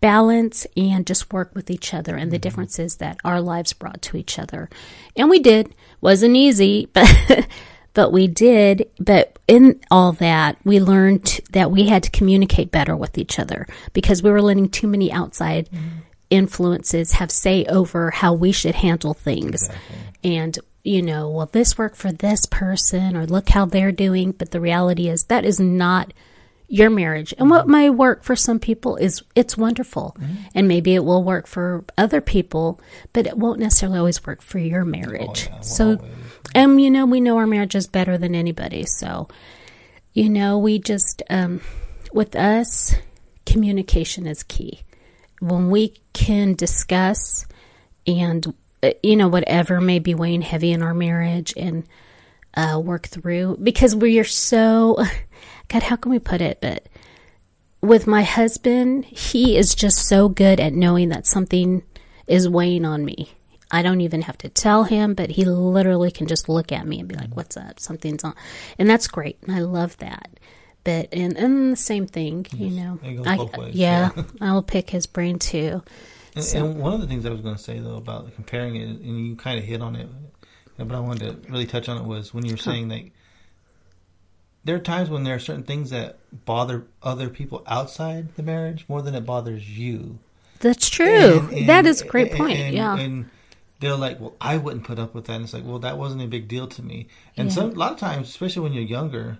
balance 0.00 0.66
and 0.76 1.06
just 1.06 1.32
work 1.32 1.54
with 1.54 1.70
each 1.70 1.94
other 1.94 2.16
and 2.16 2.32
the 2.32 2.38
differences 2.38 2.96
that 2.96 3.18
our 3.24 3.40
lives 3.40 3.72
brought 3.72 4.02
to 4.02 4.16
each 4.16 4.36
other. 4.38 4.68
And 5.16 5.30
we 5.30 5.38
did. 5.38 5.74
Wasn't 6.00 6.36
easy, 6.36 6.88
but 6.92 7.48
but 7.94 8.12
we 8.12 8.26
did. 8.26 8.88
But 8.98 9.38
in 9.46 9.80
all 9.90 10.12
that, 10.12 10.56
we 10.64 10.80
learned 10.80 11.40
that 11.52 11.70
we 11.70 11.88
had 11.88 12.02
to 12.04 12.10
communicate 12.10 12.70
better 12.70 12.96
with 12.96 13.18
each 13.18 13.38
other 13.38 13.66
because 13.92 14.22
we 14.22 14.30
were 14.30 14.42
letting 14.42 14.68
too 14.68 14.86
many 14.86 15.12
outside 15.12 15.68
mm-hmm. 15.70 16.00
influences 16.30 17.12
have 17.12 17.30
say 17.30 17.64
over 17.66 18.10
how 18.10 18.32
we 18.32 18.52
should 18.52 18.76
handle 18.76 19.14
things. 19.14 19.68
And 20.24 20.58
you 20.82 21.02
know, 21.02 21.28
well, 21.28 21.46
this 21.46 21.76
worked 21.76 21.96
for 21.96 22.10
this 22.10 22.46
person, 22.46 23.14
or 23.16 23.26
look 23.26 23.50
how 23.50 23.66
they're 23.66 23.92
doing. 23.92 24.32
But 24.32 24.50
the 24.50 24.60
reality 24.60 25.08
is 25.08 25.24
that 25.24 25.44
is 25.44 25.60
not 25.60 26.12
your 26.70 26.88
marriage. 26.88 27.34
And 27.36 27.50
what 27.50 27.66
might 27.66 27.90
work 27.90 28.22
for 28.22 28.36
some 28.36 28.60
people 28.60 28.94
is 28.94 29.24
it's 29.34 29.56
wonderful. 29.56 30.16
And 30.54 30.68
maybe 30.68 30.94
it 30.94 31.04
will 31.04 31.24
work 31.24 31.48
for 31.48 31.84
other 31.98 32.20
people, 32.20 32.80
but 33.12 33.26
it 33.26 33.36
won't 33.36 33.58
necessarily 33.58 33.98
always 33.98 34.24
work 34.24 34.40
for 34.40 34.60
your 34.60 34.84
marriage. 34.84 35.48
yeah, 35.50 35.60
so, 35.60 35.96
always. 35.96 36.12
and 36.54 36.80
you 36.80 36.88
know, 36.88 37.06
we 37.06 37.20
know 37.20 37.38
our 37.38 37.46
marriage 37.46 37.74
is 37.74 37.88
better 37.88 38.16
than 38.16 38.36
anybody. 38.36 38.84
So, 38.86 39.26
you 40.12 40.28
know, 40.28 40.58
we 40.58 40.78
just, 40.78 41.24
um, 41.28 41.60
with 42.12 42.36
us, 42.36 42.94
communication 43.46 44.28
is 44.28 44.44
key. 44.44 44.82
When 45.40 45.70
we 45.70 45.94
can 46.12 46.54
discuss 46.54 47.46
and, 48.06 48.54
uh, 48.84 48.92
you 49.02 49.16
know, 49.16 49.26
whatever 49.26 49.80
may 49.80 49.98
be 49.98 50.14
weighing 50.14 50.42
heavy 50.42 50.70
in 50.70 50.82
our 50.82 50.94
marriage 50.94 51.52
and, 51.56 51.82
uh, 52.54 52.80
work 52.82 53.06
through 53.06 53.56
because 53.62 53.94
we 53.94 54.18
are 54.18 54.24
so 54.24 54.98
God, 55.70 55.84
how 55.84 55.96
can 55.96 56.10
we 56.10 56.18
put 56.18 56.40
it? 56.40 56.60
But 56.60 56.88
with 57.80 58.06
my 58.06 58.24
husband, 58.24 59.04
he 59.06 59.56
is 59.56 59.74
just 59.74 60.06
so 60.06 60.28
good 60.28 60.60
at 60.60 60.74
knowing 60.74 61.08
that 61.10 61.26
something 61.26 61.82
is 62.26 62.48
weighing 62.48 62.84
on 62.84 63.04
me. 63.04 63.30
I 63.70 63.82
don't 63.82 64.00
even 64.00 64.22
have 64.22 64.36
to 64.38 64.48
tell 64.48 64.84
him, 64.84 65.14
but 65.14 65.30
he 65.30 65.44
literally 65.44 66.10
can 66.10 66.26
just 66.26 66.48
look 66.48 66.72
at 66.72 66.86
me 66.88 66.98
and 66.98 67.08
be 67.08 67.14
like, 67.14 67.26
mm-hmm. 67.26 67.36
"What's 67.36 67.56
up? 67.56 67.78
Something's 67.78 68.24
on," 68.24 68.34
and 68.80 68.90
that's 68.90 69.06
great. 69.06 69.38
And 69.42 69.54
I 69.54 69.60
love 69.60 69.96
that. 69.98 70.28
But 70.82 71.08
and 71.12 71.36
and 71.36 71.72
the 71.72 71.76
same 71.76 72.06
thing, 72.06 72.46
you 72.52 72.70
know. 72.70 72.98
I, 73.24 73.36
ways, 73.36 73.74
yeah, 73.76 74.10
yeah. 74.16 74.24
I'll 74.40 74.62
pick 74.64 74.90
his 74.90 75.06
brain 75.06 75.38
too. 75.38 75.84
And, 76.34 76.54
and 76.54 76.80
one 76.80 76.94
of 76.94 77.00
the 77.00 77.06
things 77.06 77.24
I 77.24 77.30
was 77.30 77.42
going 77.42 77.56
to 77.56 77.62
say 77.62 77.78
though 77.78 77.96
about 77.96 78.34
comparing 78.34 78.74
it, 78.74 78.88
and 78.88 79.26
you 79.28 79.36
kind 79.36 79.58
of 79.58 79.64
hit 79.64 79.82
on 79.82 79.94
it, 79.94 80.08
but 80.76 80.92
I 80.92 80.98
wanted 80.98 81.44
to 81.44 81.52
really 81.52 81.66
touch 81.66 81.88
on 81.88 81.96
it 81.96 82.04
was 82.04 82.34
when 82.34 82.44
you 82.44 82.54
were 82.54 82.58
saying 82.58 82.88
that 82.88 83.02
there 84.64 84.76
are 84.76 84.80
times 84.80 85.08
when 85.10 85.24
there 85.24 85.34
are 85.34 85.38
certain 85.40 85.62
things 85.62 85.90
that 85.90 86.18
bother 86.44 86.84
other 87.02 87.28
people 87.28 87.62
outside 87.66 88.34
the 88.36 88.42
marriage 88.42 88.84
more 88.88 89.02
than 89.02 89.14
it 89.14 89.24
bothers 89.26 89.78
you. 89.78 90.18
That's 90.60 90.90
true. 90.90 91.38
And- 91.40 91.50
and- 91.52 91.68
that 91.68 91.86
is 91.86 92.02
a 92.02 92.06
great 92.06 92.28
and- 92.30 92.36
point. 92.38 92.58
and- 92.58 92.74
yeah. 92.74 92.96
And 92.98 93.30
they're 93.80 93.96
like, 93.96 94.20
well, 94.20 94.34
I 94.40 94.58
wouldn't 94.58 94.84
put 94.84 94.98
up 94.98 95.14
with 95.14 95.24
that. 95.26 95.34
And 95.36 95.44
it's 95.44 95.54
like, 95.54 95.64
well, 95.64 95.78
that 95.78 95.96
wasn't 95.96 96.20
a 96.22 96.26
big 96.26 96.48
deal 96.48 96.66
to 96.66 96.82
me. 96.82 97.06
And 97.36 97.48
Yeah. 97.48 97.54
some, 97.54 97.70
a 97.70 97.74
lot 97.74 97.92
of 97.92 97.98
times, 97.98 98.28
especially 98.28 98.62
when 98.62 98.74
you're 98.74 98.82
younger, 98.84 99.38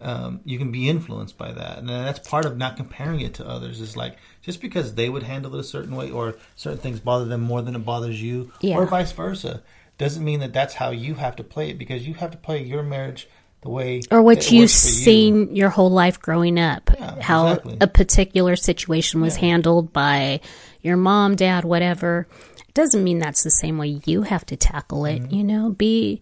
um, 0.00 0.40
you 0.44 0.58
can 0.58 0.72
be 0.72 0.88
influenced 0.88 1.36
by 1.36 1.52
that. 1.52 1.78
And 1.78 1.88
that's 1.90 2.26
part 2.26 2.46
of 2.46 2.56
not 2.56 2.76
comparing 2.78 3.20
it 3.20 3.34
to 3.34 3.46
others. 3.46 3.80
Is 3.80 3.96
like, 3.96 4.16
just 4.40 4.60
because 4.62 4.94
they 4.94 5.10
would 5.10 5.22
handle 5.24 5.54
it 5.54 5.60
a 5.60 5.64
certain 5.64 5.94
way 5.94 6.10
or 6.10 6.34
certain 6.56 6.78
things 6.80 6.98
bother 6.98 7.26
them 7.26 7.42
more 7.42 7.60
than 7.62 7.76
it 7.76 7.84
bothers 7.84 8.20
you, 8.22 8.50
Yeah. 8.62 8.76
or 8.78 8.86
vice 8.86 9.12
versa, 9.12 9.62
doesn't 9.98 10.24
mean 10.24 10.40
that 10.40 10.54
that's 10.54 10.74
how 10.74 10.90
you 10.90 11.16
have 11.16 11.36
to 11.36 11.44
play 11.44 11.68
it 11.70 11.78
because 11.78 12.06
you 12.08 12.14
have 12.14 12.30
to 12.30 12.38
play 12.38 12.62
your 12.64 12.82
marriage 12.82 13.28
the 13.62 13.68
way 13.70 14.00
or 14.10 14.22
what 14.22 14.50
you've 14.50 14.70
for 14.70 14.76
you. 14.88 15.02
seen 15.04 15.56
your 15.56 15.70
whole 15.70 15.90
life 15.90 16.20
growing 16.20 16.58
up 16.58 16.90
Yeah, 16.98 17.20
how 17.20 17.46
exactly. 17.48 17.78
a 17.80 17.86
particular 17.86 18.56
situation 18.56 19.20
was 19.20 19.36
Yeah. 19.36 19.40
handled 19.48 19.92
by 19.92 20.40
your 20.82 20.96
mom 20.96 21.36
dad 21.36 21.64
whatever 21.64 22.26
doesn't 22.74 23.04
mean 23.04 23.18
that's 23.18 23.42
the 23.44 23.50
same 23.50 23.78
way 23.78 24.00
you 24.04 24.22
have 24.22 24.44
to 24.46 24.56
tackle 24.56 25.04
it 25.04 25.22
Mm-hmm. 25.22 25.34
you 25.34 25.44
know 25.44 25.70
be 25.70 26.20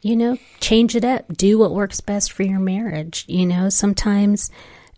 you 0.00 0.16
know 0.16 0.36
change 0.60 0.94
it 0.96 1.04
up 1.04 1.26
do 1.36 1.58
what 1.58 1.72
works 1.72 2.00
best 2.00 2.32
for 2.32 2.42
your 2.44 2.60
marriage 2.60 3.24
you 3.28 3.44
know 3.44 3.68
sometimes 3.68 4.50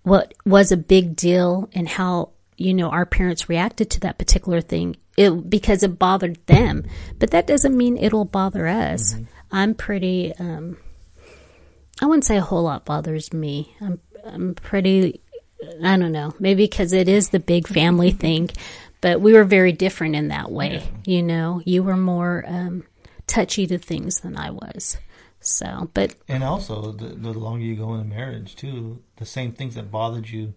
what 0.03 0.33
was 0.47 0.71
a 0.73 0.77
big 0.77 1.17
deal 1.17 1.69
and 1.75 1.89
how 1.89 2.31
you 2.57 2.73
know 2.75 2.89
our 2.91 3.07
parents 3.07 3.49
reacted 3.49 3.91
to 3.91 4.01
that 4.01 4.19
particular 4.19 4.61
thing 4.61 4.95
it 5.17 5.51
because 5.51 5.83
it 5.83 5.99
bothered 5.99 6.39
them 6.47 6.85
but 7.19 7.31
that 7.33 7.47
doesn't 7.47 7.77
mean 7.77 7.97
it'll 7.97 8.25
bother 8.27 8.69
us 8.69 9.15
Mm-hmm. 9.15 9.25
i'm 9.51 9.75
pretty 9.75 10.33
um 10.39 10.77
I 12.01 12.07
wouldn't 12.07 12.25
say 12.25 12.37
a 12.37 12.43
whole 12.43 12.63
lot 12.63 12.85
bothers 12.85 13.33
me. 13.33 13.75
I'm 13.81 14.01
I'm 14.25 14.55
pretty 14.55 15.21
I 15.85 15.97
don't 15.97 16.13
know, 16.13 16.35
maybe 16.39 16.65
because 16.65 16.93
it 16.93 17.09
is 17.09 17.29
the 17.31 17.41
big 17.41 17.69
family 17.69 18.13
thing, 18.13 18.49
but 19.01 19.21
we 19.21 19.35
were 19.35 19.45
very 19.45 19.73
different 19.73 20.17
in 20.17 20.29
that 20.29 20.51
way. 20.51 20.83
You 21.05 21.23
know, 21.23 21.61
you 21.67 21.83
were 21.83 21.97
more 21.99 22.45
um, 22.47 22.85
touchy 23.27 23.67
to 23.67 23.77
things 23.79 24.21
than 24.21 24.37
I 24.39 24.51
was. 24.51 24.97
So, 25.41 25.91
but 25.95 26.15
And 26.29 26.43
also, 26.45 26.93
the, 26.93 27.09
the 27.09 27.33
longer 27.33 27.65
you 27.65 27.77
go 27.77 27.95
in 27.95 28.01
a 28.01 28.05
marriage, 28.05 28.57
too, 28.57 29.03
the 29.17 29.27
same 29.27 29.53
things 29.53 29.75
that 29.75 29.91
bothered 29.91 30.29
you 30.29 30.55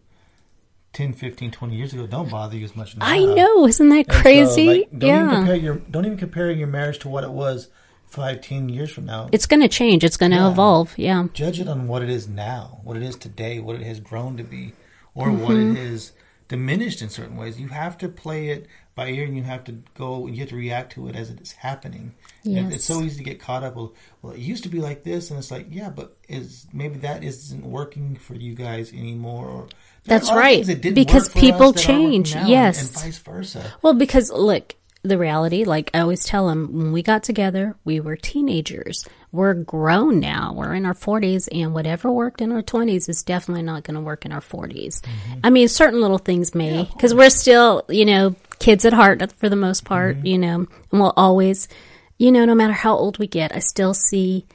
10, 0.93 1.13
15, 1.13 1.51
20 1.51 1.75
years 1.75 1.93
ago 1.93 2.05
don't 2.07 2.29
bother 2.29 2.55
you 2.55 2.63
as 2.65 2.75
much 2.75 2.95
now. 2.95 3.05
I 3.05 3.19
know, 3.19 3.67
isn't 3.67 3.89
that 3.89 4.05
And 4.07 4.13
so, 4.13 4.21
crazy? 4.21 4.67
like, 4.67 4.89
don't 4.97 5.09
even 5.09 5.29
yeah, 5.29 5.35
compare 5.37 5.55
your 5.55 5.75
don't 5.75 6.05
even 6.05 6.17
compare 6.17 6.51
your 6.51 6.67
marriage 6.67 6.99
to 6.99 7.09
what 7.09 7.23
it 7.23 7.31
was 7.31 7.67
five, 8.13 8.41
ten 8.41 8.69
years 8.69 8.91
from 8.91 9.05
now. 9.05 9.27
it's 9.31 9.45
going 9.47 9.61
to 9.61 9.67
change. 9.67 10.03
It's 10.03 10.17
going 10.17 10.31
to 10.31 10.37
Yeah. 10.37 10.51
evolve. 10.51 10.93
Yeah, 10.97 11.27
Judge 11.33 11.59
it 11.59 11.67
on 11.67 11.87
what 11.87 12.01
it 12.03 12.09
is 12.09 12.27
now, 12.27 12.79
what 12.83 12.95
it 12.95 13.03
is 13.03 13.15
today, 13.15 13.59
what 13.59 13.75
it 13.75 13.81
has 13.83 13.99
grown 13.99 14.37
to 14.37 14.43
be, 14.43 14.73
or 15.15 15.31
what 15.31 15.51
Mm-hmm. 15.57 15.75
it 15.77 15.83
is 15.83 16.11
diminished 16.47 17.01
in 17.01 17.09
certain 17.09 17.35
ways. 17.37 17.59
You 17.59 17.69
have 17.69 17.97
to 17.99 18.07
play 18.09 18.49
it 18.49 18.67
by 18.95 19.07
ear, 19.07 19.25
and 19.25 19.35
you 19.35 19.41
have 19.41 19.63
to 19.63 19.71
go. 19.95 20.27
And 20.27 20.35
you 20.35 20.41
have 20.41 20.49
to 20.49 20.55
react 20.55 20.91
to 20.93 21.07
it 21.07 21.15
as 21.15 21.31
it's 21.31 21.53
happening. 21.53 22.13
And 22.45 22.53
Yes. 22.53 22.73
It's 22.75 22.85
so 22.85 23.01
easy 23.01 23.17
to 23.17 23.23
get 23.23 23.39
caught 23.39 23.63
up. 23.63 23.75
Well, 23.75 23.93
well, 24.21 24.33
it 24.33 24.39
used 24.39 24.61
to 24.63 24.69
be 24.69 24.79
like 24.79 25.03
this, 25.03 25.31
and 25.31 25.39
it's 25.39 25.49
like, 25.49 25.67
yeah, 25.71 25.89
but 25.89 26.15
is 26.29 26.67
maybe 26.71 26.99
that 26.99 27.23
isn't 27.23 27.65
working 27.65 28.15
for 28.15 28.35
you 28.35 28.53
guys 28.53 28.93
anymore? 28.93 29.47
Or 29.47 29.67
That's 30.05 30.27
a 30.27 30.31
lot 30.31 30.37
of 30.37 30.43
right, 30.43 30.65
that 30.67 30.93
because 30.93 31.29
people 31.29 31.69
us 31.69 31.75
that 31.75 31.89
are 31.89 31.93
working 31.93 32.11
change, 32.11 32.35
now, 32.35 32.41
and- 32.41 32.49
yes. 32.49 32.81
and 32.81 32.89
vice 33.03 33.17
versa. 33.17 33.73
Well, 33.81 33.95
because 33.95 34.29
look, 34.31 34.75
the 35.03 35.17
reality, 35.17 35.65
like 35.65 35.91
I 35.93 35.99
always 35.99 36.23
tell 36.23 36.47
them, 36.47 36.69
when 36.73 36.91
we 36.93 37.03
got 37.03 37.23
together, 37.23 37.75
we 37.83 37.99
were 37.99 38.15
teenagers. 38.15 39.05
We're 39.33 39.53
grown 39.53 40.19
now. 40.19 40.53
We're 40.55 40.73
in 40.73 40.85
our 40.85 40.93
40s, 40.93 41.49
and 41.51 41.73
whatever 41.73 42.09
worked 42.09 42.41
in 42.41 42.53
our 42.53 42.61
20s 42.61 43.09
is 43.09 43.21
definitely 43.21 43.63
not 43.63 43.83
going 43.83 43.95
to 43.95 44.01
work 44.01 44.25
in 44.25 44.31
our 44.31 44.41
40s. 44.41 45.01
Mm-hmm. 45.01 45.39
I 45.43 45.49
mean, 45.49 45.67
certain 45.67 45.99
little 45.99 46.19
things 46.19 46.55
may, 46.55 46.89
because 46.93 47.13
we're 47.13 47.29
still, 47.29 47.83
you 47.89 48.05
know, 48.05 48.35
kids 48.59 48.85
at 48.85 48.93
heart 48.93 49.29
for 49.33 49.49
the 49.49 49.57
most 49.57 49.83
part, 49.83 50.17
mm-hmm. 50.17 50.25
you 50.25 50.37
know, 50.37 50.55
and 50.55 51.01
we'll 51.01 51.13
always, 51.17 51.67
you 52.17 52.31
know, 52.31 52.45
no 52.45 52.55
matter 52.55 52.73
how 52.73 52.95
old 52.95 53.19
we 53.19 53.27
get, 53.27 53.53
I 53.53 53.59
still 53.59 53.93
see 53.93 54.45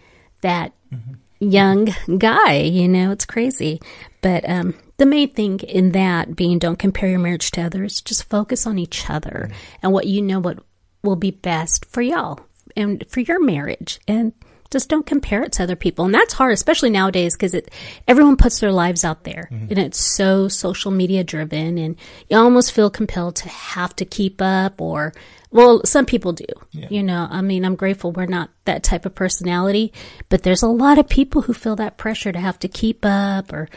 that 0.40 0.72
mm-hmm. 0.92 1.14
young 1.40 1.88
guy, 2.16 2.62
you 2.62 2.88
know, 2.88 3.10
it's 3.10 3.26
crazy. 3.26 3.82
But 4.22 4.48
um, 4.48 4.74
the 4.98 5.06
main 5.06 5.30
thing 5.30 5.60
in 5.60 5.92
that 5.92 6.36
being 6.36 6.58
don't 6.58 6.78
compare 6.78 7.08
your 7.08 7.18
marriage 7.18 7.50
to 7.52 7.62
others, 7.62 8.00
just 8.00 8.24
focus 8.28 8.66
on 8.66 8.78
each 8.78 9.08
other 9.08 9.50
and 9.82 9.92
what 9.92 10.06
you 10.06 10.20
know 10.22 10.40
what 10.40 10.58
will 11.02 11.16
be 11.16 11.30
best 11.30 11.84
for 11.86 12.02
y'all. 12.02 12.40
and 12.76 13.04
for 13.08 13.20
your 13.20 13.42
marriage 13.42 13.98
and 14.06 14.32
just 14.70 14.90
don't 14.90 15.06
compare 15.06 15.42
it 15.42 15.52
to 15.52 15.62
other 15.62 15.76
people. 15.76 16.04
And 16.04 16.14
that's 16.14 16.34
hard, 16.34 16.52
especially 16.52 16.90
nowadays 16.90 17.34
because 17.34 17.54
it, 17.54 17.70
everyone 18.06 18.36
puts 18.36 18.60
their 18.60 18.70
lives 18.72 19.02
out 19.04 19.24
there 19.24 19.48
Mm-hmm. 19.50 19.66
and 19.70 19.78
it's 19.78 19.98
so 19.98 20.46
social 20.48 20.90
media 20.90 21.24
driven 21.24 21.78
and 21.78 21.96
you 22.28 22.36
almost 22.36 22.72
feel 22.72 22.90
compelled 22.90 23.36
to 23.36 23.48
have 23.48 23.96
to 23.96 24.04
keep 24.04 24.42
up 24.42 24.80
or, 24.82 25.14
well, 25.50 25.80
some 25.86 26.04
people 26.04 26.32
do, 26.32 26.44
you 26.90 27.02
know, 27.02 27.26
I 27.30 27.40
mean, 27.40 27.64
I'm 27.64 27.76
grateful 27.76 28.12
we're 28.12 28.26
not 28.26 28.50
that 28.66 28.82
type 28.82 29.06
of 29.06 29.14
personality, 29.14 29.94
but 30.28 30.42
there's 30.42 30.62
a 30.62 30.68
lot 30.68 30.98
of 30.98 31.08
people 31.08 31.40
who 31.42 31.54
feel 31.54 31.76
that 31.76 31.96
pressure 31.96 32.30
to 32.32 32.38
have 32.38 32.58
to 32.58 32.68
keep 32.68 33.06
up 33.06 33.50
or 33.54 33.68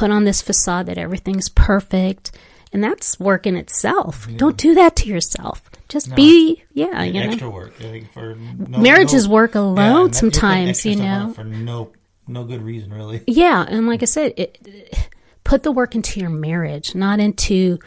put 0.00 0.10
on 0.10 0.24
this 0.24 0.40
facade 0.40 0.86
that 0.86 0.96
everything's 0.96 1.50
perfect. 1.50 2.32
And 2.72 2.82
that's 2.82 3.20
work 3.20 3.46
in 3.46 3.54
itself. 3.56 4.26
Don't 4.36 4.56
do 4.56 4.74
that 4.76 4.96
to 4.96 5.08
yourself. 5.08 5.62
Just 5.88 6.14
be, 6.14 6.62
yeah, 6.72 7.02
you 7.02 7.14
know. 7.14 7.30
extra 7.30 7.50
work. 7.50 7.74
I 7.82 8.04
for 8.14 8.34
no, 8.36 8.78
Marriage 8.78 9.12
no- 9.12 9.18
is 9.18 9.28
work 9.28 9.54
alone 9.56 9.76
and 9.78 10.14
that- 10.14 10.22
you're 10.22 10.30
putting 10.30 10.40
sometimes, 10.40 10.86
you 10.86 10.96
know. 10.96 11.32
for 11.34 11.44
no 11.44 11.90
no 12.26 12.44
good 12.44 12.62
reason 12.62 12.94
really. 12.94 13.22
Yeah, 13.26 13.66
and 13.68 13.86
like 13.88 14.02
I 14.02 14.06
said, 14.06 14.32
it, 14.38 15.10
put 15.44 15.64
the 15.64 15.72
work 15.72 15.94
into 15.94 16.18
your 16.20 16.30
marriage, 16.30 16.94
not 16.94 17.18
into 17.20 17.78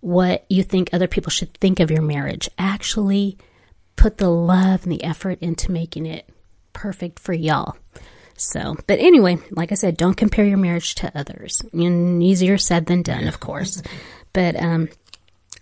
what 0.00 0.44
you 0.50 0.64
think 0.64 0.90
other 0.92 1.06
people 1.06 1.30
should 1.30 1.54
think 1.54 1.78
of 1.80 1.90
your 1.90 2.02
marriage. 2.02 2.50
Actually, 2.58 3.38
put 3.96 4.18
the 4.18 4.28
love 4.28 4.82
and 4.82 4.92
the 4.92 5.04
effort 5.04 5.38
into 5.40 5.70
making 5.72 6.04
it 6.04 6.28
perfect 6.72 7.18
for 7.20 7.32
y'all. 7.32 7.76
So, 8.42 8.76
but 8.86 8.98
anyway, 8.98 9.38
like 9.50 9.72
I 9.72 9.76
said, 9.76 9.96
don't 9.96 10.16
compare 10.16 10.44
your 10.44 10.58
marriage 10.58 10.94
to 10.96 11.12
others. 11.16 11.62
And 11.72 12.22
easier 12.22 12.58
said 12.58 12.86
than 12.86 13.02
done, 13.02 13.28
of 13.28 13.40
course. 13.40 13.82
But 14.32 14.60
um, 14.60 14.88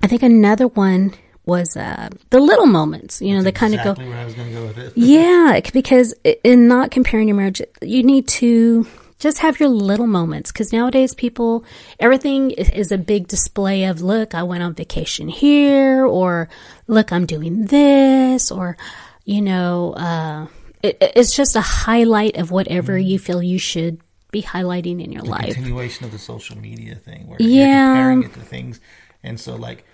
I 0.02 0.06
think 0.06 0.22
another 0.22 0.66
one 0.68 1.14
was 1.44 1.76
uh, 1.76 2.08
the 2.30 2.40
little 2.40 2.66
moments. 2.66 3.20
You 3.20 3.36
know, 3.36 3.42
they 3.42 3.52
kind 3.52 3.74
of 3.74 3.84
go. 3.84 4.02
where 4.02 4.18
I 4.18 4.24
was 4.24 4.34
going 4.34 4.48
to 4.48 4.54
go 4.54 4.66
with 4.66 4.78
it. 4.78 4.92
Yeah, 4.96 5.60
because 5.72 6.14
in 6.44 6.68
not 6.68 6.90
comparing 6.90 7.28
your 7.28 7.36
marriage, 7.36 7.62
you 7.82 8.02
need 8.02 8.28
to 8.28 8.86
just 9.18 9.38
have 9.38 9.60
your 9.60 9.68
little 9.68 10.06
moments. 10.06 10.52
Because 10.52 10.72
nowadays, 10.72 11.14
people, 11.14 11.64
everything 11.98 12.52
is 12.52 12.92
a 12.92 12.98
big 12.98 13.28
display 13.28 13.84
of, 13.84 14.00
look, 14.00 14.34
I 14.34 14.42
went 14.42 14.62
on 14.62 14.74
vacation 14.74 15.28
here, 15.28 16.06
or 16.06 16.48
look, 16.86 17.12
I'm 17.12 17.26
doing 17.26 17.66
this, 17.66 18.50
or, 18.50 18.76
you 19.24 19.42
know, 19.42 19.92
uh, 19.94 20.46
it, 20.82 20.98
it's 21.00 21.34
just 21.34 21.56
a 21.56 21.60
highlight 21.60 22.36
of 22.36 22.50
whatever 22.50 22.98
you 22.98 23.18
feel 23.18 23.42
you 23.42 23.58
should 23.58 24.00
be 24.30 24.42
highlighting 24.42 25.02
in 25.02 25.10
your 25.12 25.22
the 25.22 25.30
life. 25.30 25.54
continuation 25.54 26.04
of 26.04 26.12
the 26.12 26.18
social 26.18 26.56
media 26.58 26.94
thing 26.94 27.26
where 27.26 27.38
Yeah. 27.40 27.66
you're 27.66 27.86
comparing 27.94 28.22
it 28.24 28.34
to 28.34 28.40
things 28.40 28.80
and 29.22 29.38
so 29.40 29.56
like 29.56 29.84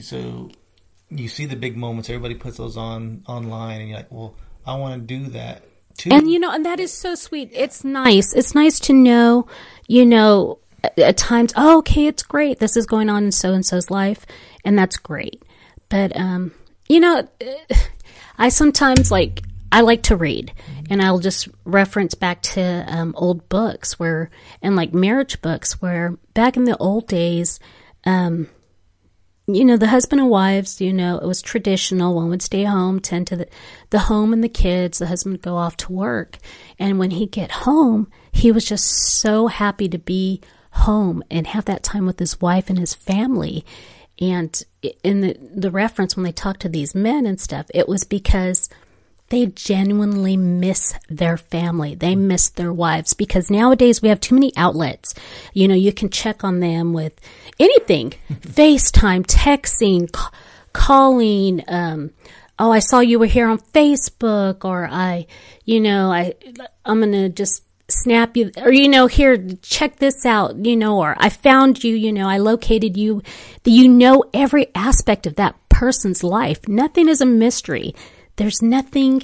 so 0.00 0.50
you 1.10 1.28
see 1.28 1.44
the 1.46 1.56
big 1.56 1.76
moments 1.76 2.08
everybody 2.08 2.34
puts 2.34 2.56
those 2.56 2.76
on 2.76 3.22
online 3.26 3.80
and 3.80 3.88
you're 3.88 3.98
like 3.98 4.10
well 4.10 4.34
i 4.66 4.74
want 4.76 4.94
to 4.94 5.00
do 5.18 5.26
that 5.30 5.62
too 5.96 6.10
And 6.12 6.30
you 6.30 6.38
know, 6.40 6.50
and 6.50 6.64
that 6.66 6.80
is 6.80 6.92
so 6.92 7.14
sweet. 7.14 7.50
It's 7.52 7.84
nice. 7.84 8.32
It's 8.34 8.52
nice 8.52 8.80
to 8.80 8.92
know, 8.92 9.46
you 9.86 10.04
know, 10.04 10.58
at, 10.82 10.98
at 10.98 11.16
times, 11.16 11.52
oh, 11.56 11.78
okay, 11.78 12.08
it's 12.08 12.24
great. 12.24 12.58
This 12.58 12.76
is 12.76 12.84
going 12.84 13.08
on 13.08 13.22
in 13.26 13.30
so 13.30 13.52
and 13.52 13.64
so's 13.64 13.92
life, 13.92 14.26
and 14.64 14.76
that's 14.76 14.96
great. 14.96 15.44
But 15.88 16.16
um, 16.16 16.50
you 16.88 16.98
know, 16.98 17.28
I 18.38 18.48
sometimes 18.48 19.12
like 19.12 19.42
I 19.74 19.80
like 19.80 20.04
to 20.04 20.14
read, 20.14 20.52
and 20.88 21.02
I'll 21.02 21.18
just 21.18 21.48
reference 21.64 22.14
back 22.14 22.42
to 22.42 22.84
um, 22.86 23.12
old 23.18 23.48
books 23.48 23.98
where, 23.98 24.30
and 24.62 24.76
like 24.76 24.94
marriage 24.94 25.42
books 25.42 25.82
where 25.82 26.16
back 26.32 26.56
in 26.56 26.62
the 26.62 26.76
old 26.76 27.08
days, 27.08 27.58
um, 28.04 28.46
you 29.48 29.64
know, 29.64 29.76
the 29.76 29.88
husband 29.88 30.20
and 30.20 30.30
wives, 30.30 30.80
you 30.80 30.92
know, 30.92 31.18
it 31.18 31.26
was 31.26 31.42
traditional. 31.42 32.14
One 32.14 32.28
would 32.28 32.40
stay 32.40 32.62
home, 32.62 33.00
tend 33.00 33.26
to 33.26 33.36
the, 33.36 33.48
the 33.90 33.98
home 33.98 34.32
and 34.32 34.44
the 34.44 34.48
kids. 34.48 35.00
The 35.00 35.08
husband 35.08 35.32
would 35.32 35.42
go 35.42 35.56
off 35.56 35.76
to 35.78 35.92
work. 35.92 36.38
And 36.78 37.00
when 37.00 37.10
he'd 37.10 37.32
get 37.32 37.50
home, 37.50 38.12
he 38.30 38.52
was 38.52 38.64
just 38.64 38.86
so 38.86 39.48
happy 39.48 39.88
to 39.88 39.98
be 39.98 40.40
home 40.70 41.24
and 41.32 41.48
have 41.48 41.64
that 41.64 41.82
time 41.82 42.06
with 42.06 42.20
his 42.20 42.40
wife 42.40 42.70
and 42.70 42.78
his 42.78 42.94
family. 42.94 43.64
And 44.20 44.62
in 45.02 45.20
the, 45.20 45.36
the 45.52 45.72
reference, 45.72 46.14
when 46.14 46.22
they 46.22 46.30
talked 46.30 46.60
to 46.60 46.68
these 46.68 46.94
men 46.94 47.26
and 47.26 47.40
stuff, 47.40 47.66
it 47.74 47.88
was 47.88 48.04
because 48.04 48.68
they 49.30 49.46
genuinely 49.46 50.36
miss 50.36 50.94
their 51.08 51.36
family. 51.36 51.94
They 51.94 52.14
miss 52.14 52.50
their 52.50 52.72
wives 52.72 53.14
because 53.14 53.50
nowadays 53.50 54.02
we 54.02 54.08
have 54.08 54.20
too 54.20 54.34
many 54.34 54.52
outlets. 54.56 55.14
You 55.52 55.66
know, 55.66 55.74
you 55.74 55.92
can 55.92 56.10
check 56.10 56.44
on 56.44 56.60
them 56.60 56.92
with 56.92 57.18
anything 57.58 58.14
FaceTime, 58.32 59.26
texting, 59.26 60.14
c- 60.14 60.36
calling. 60.72 61.64
Um, 61.68 62.10
oh, 62.58 62.70
I 62.70 62.80
saw 62.80 63.00
you 63.00 63.18
were 63.18 63.26
here 63.26 63.48
on 63.48 63.58
Facebook, 63.58 64.64
or 64.64 64.86
I, 64.90 65.26
you 65.64 65.80
know, 65.80 66.12
I, 66.12 66.34
I'm 66.84 67.00
going 67.00 67.12
to 67.12 67.28
just 67.30 67.62
snap 67.88 68.36
you, 68.36 68.50
or, 68.58 68.72
you 68.72 68.88
know, 68.88 69.06
here, 69.06 69.38
check 69.62 69.96
this 69.96 70.26
out, 70.26 70.56
you 70.64 70.76
know, 70.76 71.00
or 71.00 71.16
I 71.18 71.28
found 71.30 71.82
you, 71.82 71.94
you 71.96 72.12
know, 72.12 72.28
I 72.28 72.38
located 72.38 72.96
you. 72.96 73.22
You 73.64 73.88
know 73.88 74.24
every 74.34 74.68
aspect 74.74 75.26
of 75.26 75.36
that 75.36 75.56
person's 75.70 76.22
life. 76.22 76.68
Nothing 76.68 77.08
is 77.08 77.20
a 77.20 77.26
mystery 77.26 77.94
there's 78.36 78.62
nothing 78.62 79.22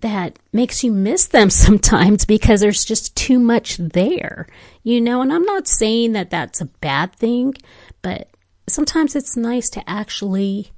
that 0.00 0.38
makes 0.52 0.82
you 0.82 0.90
miss 0.90 1.26
them 1.26 1.50
sometimes 1.50 2.24
because 2.24 2.60
there's 2.60 2.84
just 2.84 3.16
too 3.16 3.38
much 3.38 3.76
there, 3.76 4.46
you 4.82 5.00
know. 5.00 5.22
And 5.22 5.32
I'm 5.32 5.44
not 5.44 5.68
saying 5.68 6.12
that 6.12 6.30
that's 6.30 6.60
a 6.60 6.66
bad 6.66 7.14
thing, 7.14 7.54
but 8.02 8.28
sometimes 8.68 9.14
it's 9.14 9.36
nice 9.36 9.68
to 9.70 9.88
actually, 9.88 10.72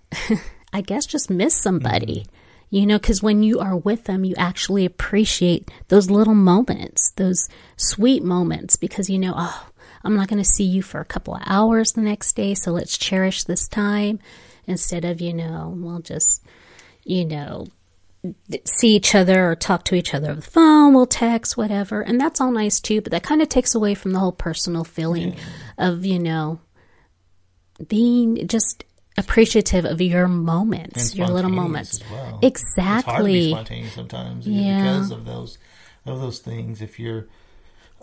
I 0.72 0.80
guess, 0.80 1.06
just 1.06 1.30
miss 1.30 1.54
somebody, 1.54 2.20
mm-hmm. 2.20 2.76
you 2.76 2.86
know, 2.86 2.98
because 2.98 3.22
when 3.22 3.42
you 3.42 3.60
are 3.60 3.76
with 3.76 4.04
them, 4.04 4.24
you 4.24 4.34
actually 4.36 4.84
appreciate 4.84 5.70
those 5.88 6.10
little 6.10 6.34
moments, 6.34 7.12
those 7.12 7.48
sweet 7.76 8.22
moments, 8.22 8.76
because 8.76 9.08
you 9.08 9.18
know, 9.18 9.34
oh, 9.36 9.68
I'm 10.04 10.16
not 10.16 10.28
going 10.28 10.42
to 10.42 10.48
see 10.48 10.64
you 10.64 10.82
for 10.82 11.00
a 11.00 11.06
couple 11.06 11.34
of 11.34 11.42
hours 11.46 11.92
the 11.92 12.00
next 12.00 12.34
day, 12.34 12.54
so 12.54 12.72
let's 12.72 12.96
cherish 12.96 13.44
this 13.44 13.68
time 13.68 14.18
instead 14.66 15.04
of, 15.04 15.20
you 15.20 15.34
know, 15.34 15.74
we'll 15.76 16.00
just 16.00 16.44
you 17.10 17.24
know, 17.24 17.66
see 18.64 18.94
each 18.94 19.14
other 19.14 19.50
or 19.50 19.56
talk 19.56 19.84
to 19.84 19.94
each 19.94 20.14
other 20.14 20.30
over 20.30 20.40
the 20.40 20.46
phone, 20.50 20.94
we'll 20.94 21.06
text, 21.06 21.56
whatever. 21.56 22.02
And 22.02 22.20
that's 22.20 22.40
all 22.40 22.52
nice 22.52 22.78
too, 22.78 23.00
but 23.00 23.10
that 23.12 23.22
kind 23.22 23.42
of 23.42 23.48
takes 23.48 23.74
away 23.74 23.94
from 23.94 24.12
the 24.12 24.18
whole 24.18 24.32
personal 24.32 24.84
feeling 24.84 25.36
of, 25.78 26.04
you 26.04 26.18
know, 26.18 26.60
being 27.88 28.46
just 28.46 28.84
appreciative 29.16 29.84
of 29.84 30.00
your 30.00 30.28
moments, 30.28 31.14
your 31.14 31.28
little 31.28 31.50
moments. 31.50 32.00
well. 32.10 32.38
It's 32.42 32.62
hard 32.78 33.04
to 33.04 33.24
be 33.24 33.48
Exactly. 33.48 33.50
spontaneous 33.50 33.92
sometimes 33.94 34.46
Yeah. 34.46 34.82
because 34.82 35.10
of 35.10 35.24
those 35.24 35.58
of 36.06 36.20
those 36.20 36.38
things. 36.38 36.80
If 36.80 36.98
you're 36.98 37.26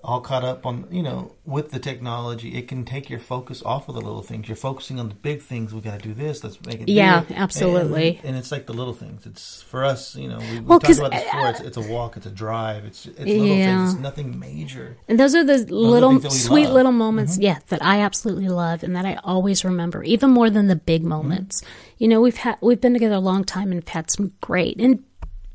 all 0.03 0.21
caught 0.21 0.43
up 0.43 0.65
on 0.65 0.87
you 0.91 1.01
know 1.01 1.33
with 1.45 1.71
the 1.71 1.79
technology, 1.79 2.57
it 2.57 2.67
can 2.67 2.85
take 2.85 3.09
your 3.09 3.19
focus 3.19 3.63
off 3.63 3.89
of 3.89 3.95
the 3.95 4.01
little 4.01 4.21
things. 4.21 4.47
You're 4.47 4.55
focusing 4.55 4.99
on 4.99 5.09
the 5.09 5.15
big 5.15 5.41
things. 5.41 5.73
We 5.73 5.81
got 5.81 5.99
to 5.99 6.07
do 6.07 6.13
this. 6.13 6.43
Let's 6.43 6.63
make 6.65 6.81
it. 6.81 6.89
Yeah, 6.89 7.21
bigger. 7.21 7.39
absolutely. 7.39 8.17
And, 8.17 8.29
and 8.29 8.37
it's 8.37 8.51
like 8.51 8.65
the 8.65 8.73
little 8.73 8.93
things. 8.93 9.25
It's 9.25 9.61
for 9.61 9.83
us. 9.83 10.15
You 10.15 10.29
know, 10.29 10.39
we, 10.39 10.59
we 10.59 10.59
Well, 10.59 10.79
talked 10.79 10.97
about 10.97 11.11
this 11.11 11.23
before. 11.23 11.49
It's, 11.49 11.59
it's 11.61 11.77
a 11.77 11.81
walk. 11.81 12.17
It's 12.17 12.25
a 12.25 12.31
drive. 12.31 12.85
It's 12.85 13.05
it's 13.05 13.19
little 13.19 13.45
Yeah. 13.47 13.77
things. 13.77 13.93
It's 13.93 14.01
nothing 14.01 14.39
major. 14.39 14.97
And 15.07 15.19
those 15.19 15.35
are 15.35 15.43
the 15.43 15.57
little 15.73 16.19
things 16.19 16.43
sweet 16.43 16.65
love. 16.65 16.73
little 16.73 16.91
moments, 16.91 17.33
mm-hmm. 17.33 17.43
yeah, 17.43 17.59
that 17.69 17.83
I 17.83 18.01
absolutely 18.01 18.49
love 18.49 18.83
and 18.83 18.95
that 18.95 19.05
I 19.05 19.19
always 19.23 19.63
remember, 19.65 20.03
even 20.03 20.31
more 20.31 20.49
than 20.49 20.67
the 20.67 20.75
big 20.75 21.01
mm-hmm. 21.01 21.09
moments. 21.09 21.63
You 21.97 22.07
know, 22.07 22.21
we've 22.21 22.37
had 22.37 22.57
we've 22.61 22.81
been 22.81 22.93
together 22.93 23.15
a 23.15 23.19
long 23.19 23.43
time 23.43 23.71
and 23.71 23.81
have 23.81 23.89
had 23.89 24.11
some 24.11 24.33
great 24.41 24.79
and 24.79 25.03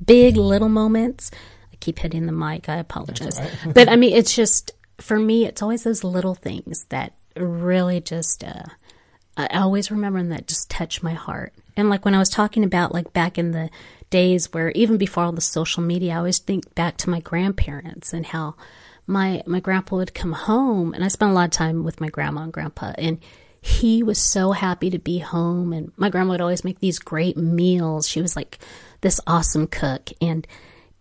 big 0.05 0.37
little 0.37 0.69
moments. 0.69 1.31
Keep 1.83 1.99
hitting 1.99 2.27
the 2.27 2.33
mic. 2.33 2.69
I 2.69 2.77
apologize, 2.77 3.41
but 3.75 3.89
I 3.89 3.97
mean, 3.97 4.17
it's 4.17 4.35
just 4.35 4.73
for 4.99 5.19
me, 5.19 5.47
it's 5.47 5.63
always 5.63 5.83
those 5.83 6.05
little 6.05 6.35
things 6.35 6.85
that 6.91 7.13
really 7.37 8.01
just. 8.01 8.43
Uh, 8.43 8.63
I 9.37 9.47
always 9.59 9.91
remember 9.91 10.19
and 10.19 10.31
that 10.31 10.47
just 10.47 10.71
touch 10.71 11.03
my 11.03 11.15
heart. 11.15 11.55
And 11.77 11.89
like 11.89 12.05
when 12.05 12.15
I 12.15 12.19
was 12.19 12.29
talking 12.29 12.65
about 12.65 12.93
like 12.93 13.13
back 13.13 13.39
in 13.39 13.53
the 13.53 13.71
days 14.11 14.53
where 14.53 14.71
even 14.73 14.99
before 14.99 15.25
all 15.25 15.33
the 15.33 15.41
social 15.41 15.83
media, 15.83 16.13
I 16.15 16.19
always 16.19 16.39
think 16.39 16.75
back 16.75 16.99
to 16.99 17.11
my 17.11 17.21
grandparents 17.21 18.13
and 18.13 18.27
how 18.27 18.55
my 19.07 19.43
my 19.47 19.59
grandpa 19.59 19.97
would 19.97 20.15
come 20.15 20.33
home 20.33 20.95
and 20.95 21.03
I 21.03 21.09
spent 21.09 21.33
a 21.33 21.35
lot 21.35 21.47
of 21.47 21.51
time 21.51 21.83
with 21.83 22.01
my 22.01 22.09
grandma 22.09 22.43
and 22.43 22.53
grandpa 22.53 22.93
and 22.99 23.19
he 23.61 24.03
was 24.03 24.19
so 24.19 24.53
happy 24.53 24.91
to 24.91 24.99
be 24.99 25.19
home 25.19 25.73
and 25.73 25.93
my 25.97 26.11
grandma 26.11 26.33
would 26.33 26.41
always 26.41 26.65
make 26.65 26.81
these 26.81 26.99
great 26.99 27.37
meals. 27.37 28.09
She 28.09 28.21
was 28.21 28.37
like 28.37 28.59
this 29.01 29.21
awesome 29.27 29.67
cook 29.67 30.11
and 30.21 30.47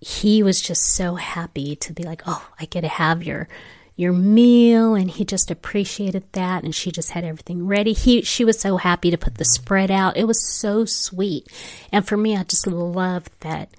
he 0.02 0.42
was 0.42 0.60
just 0.60 0.96
so 0.96 1.16
happy 1.16 1.76
to 1.78 1.94
be 1.94 2.04
like, 2.04 2.24
"Oh, 2.26 2.50
I 2.60 2.66
get 2.66 2.82
to 2.82 2.88
have 2.88 3.24
your 3.24 3.48
your 3.96 4.12
meal," 4.12 4.96
and 4.96 5.10
he 5.10 5.24
just 5.24 5.52
appreciated 5.52 6.24
that. 6.34 6.64
And 6.64 6.74
she 6.74 6.92
just 6.92 7.12
had 7.12 7.24
everything 7.24 7.68
ready. 7.68 7.94
He 7.94 8.24
she 8.24 8.44
was 8.44 8.60
so 8.60 8.78
happy 8.78 9.12
to 9.12 9.18
put 9.18 9.36
the 9.36 9.46
spread 9.46 9.92
out. 9.92 10.18
It 10.18 10.28
was 10.28 10.44
so 10.44 10.86
sweet, 10.86 11.48
and 11.92 12.06
for 12.06 12.18
me, 12.18 12.36
I 12.36 12.44
just 12.44 12.66
love 12.68 13.30
that 13.42 13.70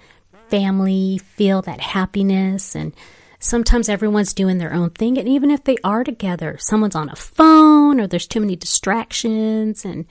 family 0.48 1.18
feel, 1.18 1.60
that 1.62 1.80
happiness, 1.80 2.76
and 2.76 2.92
sometimes 3.40 3.88
everyone's 3.88 4.32
doing 4.32 4.58
their 4.58 4.72
own 4.72 4.90
thing. 4.90 5.18
And 5.18 5.28
even 5.28 5.50
if 5.50 5.64
they 5.64 5.76
are 5.82 6.04
together, 6.04 6.56
someone's 6.60 6.94
on 6.94 7.10
a 7.10 7.16
phone 7.16 8.00
or 8.00 8.06
there's 8.06 8.26
too 8.26 8.40
many 8.40 8.54
distractions. 8.54 9.84
And 9.84 10.06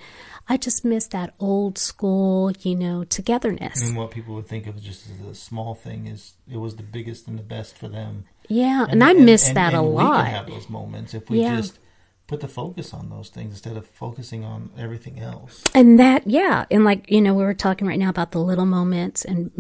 I 0.48 0.58
just 0.58 0.84
miss 0.84 1.08
that 1.08 1.34
old 1.40 1.78
school, 1.78 2.52
you 2.62 2.76
know, 2.76 3.04
togetherness. 3.06 3.82
And 3.82 3.96
what 3.96 4.12
people 4.12 4.36
would 4.36 4.48
think 4.48 4.68
of 4.68 4.82
just 4.82 5.08
as 5.10 5.26
a 5.28 5.36
small 5.36 5.76
thing 5.76 6.08
is 6.08 6.34
it 6.52 6.58
was 6.58 6.76
the 6.76 6.84
biggest 6.84 7.28
and 7.28 7.40
the 7.40 7.44
best 7.44 7.78
for 7.78 7.88
them. 7.88 8.26
Yeah. 8.50 8.86
And, 8.90 9.04
I 9.04 9.14
miss 9.14 9.48
and- 9.48 9.58
that 9.58 9.74
and 9.74 9.78
a 9.78 9.84
We 9.84 9.96
lot. 9.96 10.26
can 10.26 10.34
have 10.34 10.48
those 10.48 10.70
moments 10.70 11.14
if 11.14 11.30
we 11.30 11.42
Yeah. 11.42 11.56
just 11.58 11.80
put 12.28 12.40
the 12.42 12.48
focus 12.48 12.94
on 12.94 13.10
those 13.10 13.30
things 13.30 13.52
instead 13.52 13.76
of 13.78 13.86
focusing 13.86 14.44
on 14.46 14.70
everything 14.78 15.20
else. 15.20 15.64
And 15.76 16.00
that, 16.00 16.26
yeah. 16.30 16.66
And 16.72 16.84
like, 16.86 17.10
you 17.12 17.22
know, 17.22 17.34
we 17.34 17.44
were 17.44 17.54
talking 17.54 17.88
right 17.88 18.00
now 18.00 18.10
about 18.10 18.32
the 18.32 18.40
little 18.40 18.66
moments, 18.66 19.26
and 19.26 19.52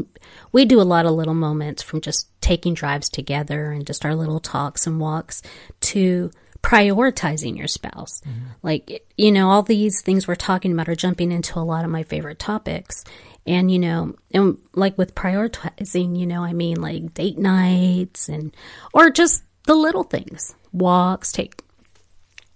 we 0.54 0.64
do 0.66 0.80
a 0.80 0.84
lot 0.84 1.06
of 1.06 1.12
little 1.12 1.34
moments 1.34 1.84
from 1.84 2.00
just 2.02 2.28
taking 2.42 2.74
drives 2.74 3.10
together 3.10 3.72
and 3.72 3.86
just 3.86 4.06
our 4.06 4.16
little 4.16 4.40
talks 4.40 4.88
and 4.88 5.00
walks 5.02 5.42
to 5.82 6.32
prioritizing 6.62 7.58
your 7.58 7.68
spouse. 7.68 8.22
Like, 8.62 9.06
you 9.18 9.32
know, 9.32 9.50
all 9.50 9.64
these 9.64 10.02
things 10.02 10.28
we're 10.28 10.36
talking 10.36 10.72
about 10.72 10.90
are 10.90 10.96
jumping 10.96 11.32
into 11.32 11.60
a 11.60 11.62
lot 11.62 11.84
of 11.86 11.92
my 11.92 12.04
favorite 12.04 12.40
topics. 12.40 13.04
And, 13.48 13.72
you 13.72 13.80
know, 13.80 14.16
and 14.32 14.58
like 14.74 14.98
with 14.98 15.16
prioritizing, 15.16 16.18
you 16.20 16.28
know, 16.28 16.44
I 16.44 16.54
mean 16.54 16.80
like 16.80 17.14
date 17.14 17.38
nights 17.40 18.30
and, 18.30 18.56
or 18.94 19.10
just 19.10 19.44
the 19.64 19.74
little 19.74 20.04
things, 20.04 20.54
walks, 20.72 21.32
take, 21.32 21.62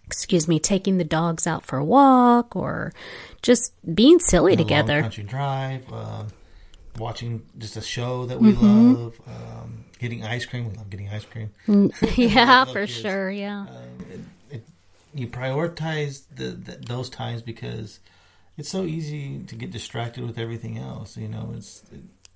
excuse 0.06 0.48
me, 0.48 0.60
taking 0.60 0.98
the 0.98 1.04
dogs 1.04 1.48
out 1.48 1.66
for 1.66 1.78
a 1.78 1.84
walk 1.84 2.56
or 2.56 2.94
just 3.42 3.74
being 3.96 4.20
silly 4.20 4.56
together. 4.56 5.02
country 5.02 5.24
drive, 5.24 5.92
um, 5.92 6.28
watching 6.98 7.46
just 7.58 7.78
a 7.78 7.82
show 7.82 8.26
that 8.26 8.40
we 8.40 8.54
Mm-hmm. 8.54 8.94
love, 8.94 9.20
um, 9.28 9.86
getting 10.00 10.24
ice 10.24 10.46
cream. 10.46 10.70
We 10.70 10.76
love 10.78 10.90
getting 10.90 11.10
ice 11.10 11.26
cream. 11.26 11.52
yeah, 12.16 12.66
for 12.66 12.86
kids. 12.86 12.92
sure. 13.00 13.30
Yeah. 13.32 13.62
Um, 13.62 14.06
it, 14.12 14.20
it, 14.52 14.64
you 15.14 15.28
prioritize 15.28 16.24
the, 16.36 16.50
the 16.52 16.78
those 16.78 17.10
times 17.10 17.42
because 17.42 18.00
it's 18.58 18.70
so 18.70 18.84
easy 18.84 19.40
to 19.48 19.56
get 19.56 19.72
distracted 19.72 20.26
with 20.26 20.38
everything 20.38 20.78
else. 20.78 21.18
You 21.18 21.28
know, 21.28 21.54
it's 21.56 21.84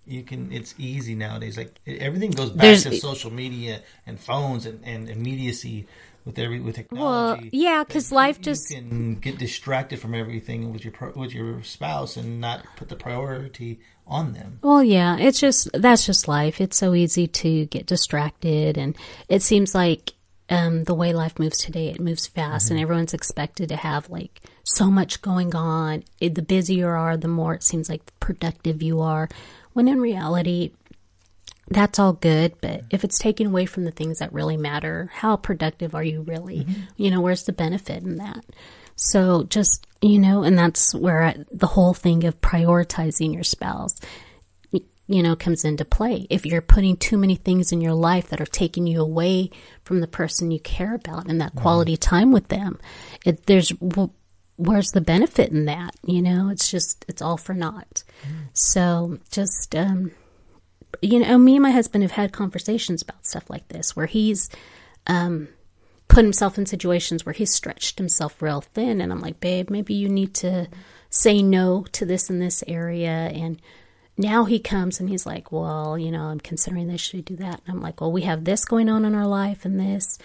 you 0.09 0.23
can. 0.23 0.51
It's 0.51 0.73
easy 0.77 1.15
nowadays. 1.15 1.57
Like 1.57 1.79
everything 1.87 2.31
goes 2.31 2.49
back 2.49 2.61
There's- 2.61 2.83
to 2.83 2.95
social 2.97 3.31
media 3.31 3.81
and 4.07 4.19
phones 4.19 4.65
and, 4.65 4.83
and 4.83 5.09
immediacy 5.09 5.85
with 6.25 6.37
every 6.37 6.59
with 6.59 6.75
technology 6.75 7.01
Well, 7.43 7.49
yeah 7.53 7.83
because 7.85 8.11
life 8.11 8.37
you 8.39 8.43
just- 8.43 8.69
can 8.69 9.15
get 9.15 9.37
distracted 9.37 9.99
from 9.99 10.13
everything 10.13 10.73
with 10.73 10.83
your 10.83 10.93
with 11.15 11.33
your 11.33 11.63
spouse 11.63 12.17
and 12.17 12.41
not 12.41 12.65
put 12.75 12.89
the 12.89 12.95
priority 12.95 13.79
on 14.05 14.33
them. 14.33 14.59
Well, 14.61 14.83
yeah, 14.83 15.17
it's 15.17 15.39
just 15.39 15.69
that's 15.73 16.05
just 16.05 16.27
life. 16.27 16.59
It's 16.59 16.77
so 16.77 16.93
easy 16.95 17.27
to 17.27 17.65
get 17.67 17.85
distracted, 17.85 18.77
and 18.77 18.95
it 19.29 19.41
seems 19.43 19.73
like 19.75 20.13
um, 20.49 20.83
the 20.85 20.95
way 20.95 21.13
life 21.13 21.37
moves 21.37 21.59
today, 21.59 21.89
it 21.89 21.99
moves 21.99 22.25
fast, 22.25 22.71
and 22.71 22.79
everyone's 22.79 23.13
expected 23.13 23.69
to 23.69 23.75
have 23.75 24.09
like 24.09 24.41
so 24.63 24.89
much 24.89 25.21
going 25.21 25.55
on. 25.55 26.03
It, 26.19 26.33
the 26.35 26.41
busier 26.41 26.77
you 26.77 26.87
are, 26.87 27.17
the 27.17 27.27
more 27.27 27.53
it 27.53 27.63
seems 27.63 27.87
like 27.87 28.01
productive 28.19 28.81
you 28.81 28.99
are. 29.01 29.29
When 29.79 29.87
in 29.87 30.01
reality, 30.01 30.73
that's 31.69 31.99
all 31.99 32.11
good, 32.11 32.55
but 32.59 32.83
if 32.89 33.05
it's 33.05 33.17
taken 33.17 33.47
away 33.47 33.65
from 33.65 33.85
the 33.85 33.91
things 33.91 34.19
that 34.19 34.33
really 34.33 34.57
matter, 34.57 35.09
how 35.13 35.37
productive 35.37 35.95
are 35.95 36.03
you 36.03 36.21
really? 36.23 36.65
Mm-hmm. 36.65 36.81
You 36.97 37.11
know, 37.11 37.21
where's 37.21 37.45
the 37.45 37.53
benefit 37.53 38.03
in 38.03 38.17
that? 38.17 38.43
So 38.97 39.43
just, 39.43 39.87
you 40.01 40.19
know, 40.19 40.43
and 40.43 40.57
that's 40.57 40.93
where 40.93 41.23
I, 41.23 41.45
the 41.49 41.67
whole 41.67 41.93
thing 41.93 42.25
of 42.25 42.41
prioritizing 42.41 43.33
your 43.33 43.45
spouse, 43.45 43.97
you 45.07 45.23
know, 45.23 45.37
comes 45.37 45.63
into 45.63 45.85
play. 45.85 46.27
If 46.29 46.45
you're 46.45 46.61
putting 46.61 46.97
too 46.97 47.17
many 47.17 47.37
things 47.37 47.71
in 47.71 47.79
your 47.79 47.93
life 47.93 48.27
that 48.31 48.41
are 48.41 48.45
taking 48.45 48.85
you 48.85 49.01
away 49.01 49.49
from 49.85 50.01
the 50.01 50.07
person 50.07 50.51
you 50.51 50.59
care 50.59 50.93
about 50.93 51.29
and 51.29 51.39
that 51.39 51.51
mm-hmm. 51.51 51.61
quality 51.61 51.95
time 51.95 52.33
with 52.33 52.49
them, 52.49 52.81
it, 53.25 53.45
there's, 53.45 53.71
well, 53.79 54.13
where's 54.59 54.91
the 54.91 55.01
benefit 55.01 55.51
in 55.51 55.65
that? 55.65 55.95
You 56.05 56.21
know, 56.21 56.49
it's 56.49 56.69
just, 56.69 57.05
it's 57.07 57.21
all 57.21 57.37
for 57.37 57.53
naught. 57.53 58.03
So 58.53 59.17
just, 59.31 59.73
um, 59.73 60.11
you 61.01 61.19
know, 61.19 61.37
me 61.37 61.55
and 61.55 61.63
my 61.63 61.71
husband 61.71 62.03
have 62.03 62.11
had 62.11 62.33
conversations 62.33 63.01
about 63.01 63.25
stuff 63.25 63.49
like 63.49 63.69
this 63.69 63.95
where 63.95 64.05
he's 64.05 64.49
um, 65.07 65.47
put 66.09 66.25
himself 66.25 66.57
in 66.57 66.65
situations 66.65 67.25
where 67.25 67.33
he's 67.33 67.53
stretched 67.53 67.97
himself 67.97 68.41
real 68.41 68.59
thin. 68.59 68.99
And 68.99 69.13
I'm 69.13 69.21
like, 69.21 69.39
babe, 69.39 69.69
maybe 69.69 69.93
you 69.93 70.09
need 70.09 70.33
to 70.35 70.67
say 71.09 71.41
no 71.41 71.85
to 71.93 72.05
this 72.05 72.29
in 72.29 72.39
this 72.39 72.61
area. 72.67 73.31
And 73.33 73.61
now 74.17 74.43
he 74.43 74.59
comes 74.59 74.99
and 74.99 75.09
he's 75.09 75.25
like, 75.25 75.53
well, 75.53 75.97
you 75.97 76.11
know, 76.11 76.23
I'm 76.23 76.41
considering 76.41 76.89
this, 76.89 76.99
should 76.99 77.19
I 77.19 77.21
do 77.21 77.37
that? 77.37 77.61
And 77.65 77.75
I'm 77.75 77.81
like, 77.81 78.01
well, 78.01 78.11
we 78.11 78.23
have 78.23 78.43
this 78.43 78.65
going 78.65 78.89
on 78.89 79.05
in 79.05 79.15
our 79.15 79.27
life 79.27 79.63
and 79.63 79.79
this. 79.79 80.17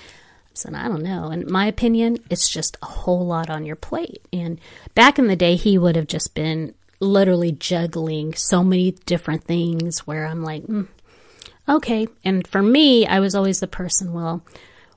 So 0.54 0.70
I 0.72 0.88
don't 0.88 1.02
know. 1.02 1.30
In 1.30 1.50
my 1.50 1.66
opinion, 1.66 2.18
it's 2.30 2.48
just 2.48 2.76
a 2.80 2.86
whole 2.86 3.26
lot 3.26 3.50
on 3.50 3.66
your 3.66 3.76
plate. 3.76 4.26
And 4.32 4.60
back 4.94 5.18
in 5.18 5.26
the 5.26 5.36
day, 5.36 5.56
he 5.56 5.76
would 5.76 5.96
have 5.96 6.06
just 6.06 6.34
been 6.34 6.74
literally 7.00 7.52
juggling 7.52 8.34
so 8.34 8.62
many 8.62 8.92
different 9.04 9.44
things 9.44 10.06
where 10.06 10.26
I'm 10.26 10.42
like, 10.42 10.62
mm, 10.62 10.86
okay. 11.68 12.06
And 12.24 12.46
for 12.46 12.62
me, 12.62 13.06
I 13.06 13.20
was 13.20 13.34
always 13.34 13.60
the 13.60 13.66
person, 13.66 14.12
well, 14.12 14.44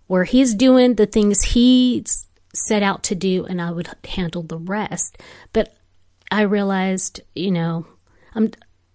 where 0.06 0.24
he's 0.24 0.54
doing 0.54 0.96
the 0.96 1.08
things 1.08 1.42
he's 1.42 2.28
set 2.54 2.84
out 2.84 3.04
to 3.04 3.16
do 3.16 3.46
and 3.46 3.62
I 3.62 3.72
would 3.72 3.90
handle 4.08 4.44
the 4.44 4.58
rest. 4.58 5.18
But 5.54 5.76
I 6.32 6.42
realized, 6.42 7.22
you 7.36 7.52
know, 7.52 7.88
I'm 8.34 8.52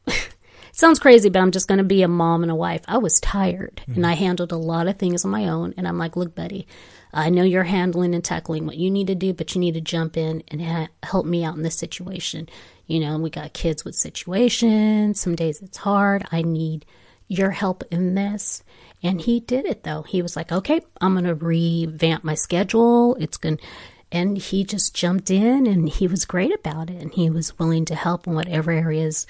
sounds 0.73 0.99
crazy, 0.99 1.29
but 1.29 1.41
I'm 1.41 1.53
just 1.53 1.69
going 1.69 1.79
to 1.79 1.85
be 1.85 2.03
a 2.03 2.09
mom 2.09 2.43
and 2.43 2.51
a 2.51 2.57
wife. 2.57 2.83
I 2.89 2.99
was 2.99 3.21
tired 3.21 3.83
and 3.87 3.97
mm-hmm. 3.97 4.05
I 4.07 4.15
handled 4.15 4.53
a 4.53 4.57
lot 4.57 4.89
of 4.89 4.99
things 4.99 5.25
on 5.25 5.31
my 5.31 5.49
own. 5.49 5.75
And 5.77 5.87
I'm 5.87 5.99
like, 5.99 6.17
look, 6.17 6.35
buddy, 6.35 6.67
I 7.13 7.31
know 7.31 7.45
you're 7.45 7.63
handling 7.63 8.15
and 8.15 8.25
tackling 8.25 8.67
what 8.67 8.79
you 8.79 8.91
need 8.91 9.07
to 9.09 9.15
do, 9.15 9.33
but 9.35 9.55
you 9.55 9.61
need 9.61 9.75
to 9.75 9.81
jump 9.81 10.17
in 10.17 10.43
and 10.49 10.63
ha- 10.63 10.89
help 11.03 11.27
me 11.27 11.45
out 11.45 11.57
in 11.57 11.63
this 11.63 11.79
situation. 11.79 12.49
You 12.87 13.01
know, 13.01 13.19
we 13.19 13.31
got 13.31 13.53
kids 13.53 13.85
with 13.85 13.95
situations. 13.95 15.21
Some 15.21 15.37
days 15.37 15.61
it's 15.63 15.79
hard. 15.79 16.27
I 16.33 16.43
need 16.43 16.87
your 17.29 17.51
help 17.51 17.85
in 17.91 18.15
this. 18.15 18.63
And 19.03 19.21
he 19.21 19.41
did 19.41 19.67
it 19.67 19.85
though. 19.85 20.03
He 20.03 20.23
was 20.23 20.37
like, 20.37 20.53
okay, 20.53 20.81
I'm 21.01 21.15
going 21.15 21.25
to 21.25 21.35
revamp 21.35 22.25
my 22.25 22.35
schedule. 22.35 23.15
It's 23.17 23.37
going 23.37 23.59
to, 23.59 23.65
and 24.11 24.37
he 24.37 24.65
just 24.65 24.95
jumped 24.95 25.31
in 25.31 25.67
and 25.67 25.89
he 25.89 26.07
was 26.07 26.25
great 26.25 26.55
about 26.55 26.91
it. 26.91 27.01
And 27.01 27.13
he 27.13 27.31
was 27.31 27.59
willing 27.59 27.85
to 27.87 27.95
help 27.95 28.27
in 28.27 28.35
whatever 28.35 28.71
areas 28.71 29.27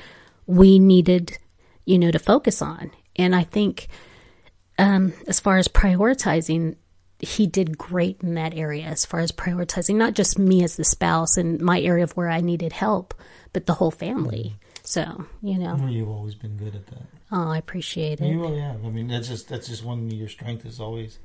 we 0.52 0.78
needed, 0.78 1.38
you 1.84 1.98
know, 1.98 2.10
to 2.10 2.18
focus 2.18 2.60
on. 2.62 2.90
And 3.16 3.34
I 3.34 3.44
think, 3.44 3.88
um, 4.78 5.12
as 5.26 5.40
far 5.40 5.56
as 5.58 5.68
prioritizing, 5.68 6.76
he 7.18 7.46
did 7.46 7.78
great 7.78 8.20
in 8.22 8.34
that 8.34 8.54
area 8.54 8.84
as 8.84 9.04
far 9.06 9.20
as 9.20 9.30
prioritizing 9.32 9.94
not 9.96 10.14
just 10.14 10.38
me 10.38 10.62
as 10.64 10.76
the 10.76 10.84
spouse 10.84 11.36
and 11.36 11.60
my 11.60 11.80
area 11.80 12.02
of 12.04 12.12
where 12.12 12.28
I 12.28 12.40
needed 12.40 12.72
help, 12.72 13.14
but 13.52 13.66
the 13.66 13.74
whole 13.74 13.90
family. 13.92 14.56
So, 14.82 15.24
you 15.42 15.58
know, 15.58 15.76
Well, 15.76 15.88
You've 15.88 16.08
always 16.08 16.34
been 16.34 16.56
good 16.56 16.74
at 16.74 16.86
that. 16.88 17.02
oh, 17.30 17.48
I 17.48 17.58
appreciate 17.58 18.20
it. 18.20 18.26
You 18.26 18.40
really 18.40 18.58
have. 18.60 18.84
I 18.84 18.90
mean, 18.90 19.06
that's 19.08 19.28
just 19.28 19.48
that's 19.48 19.68
just 19.68 19.84
one 19.84 20.06
of 20.06 20.12
your 20.12 20.28
strengths. 20.28 20.64
Is 20.64 20.80
always 20.80 21.18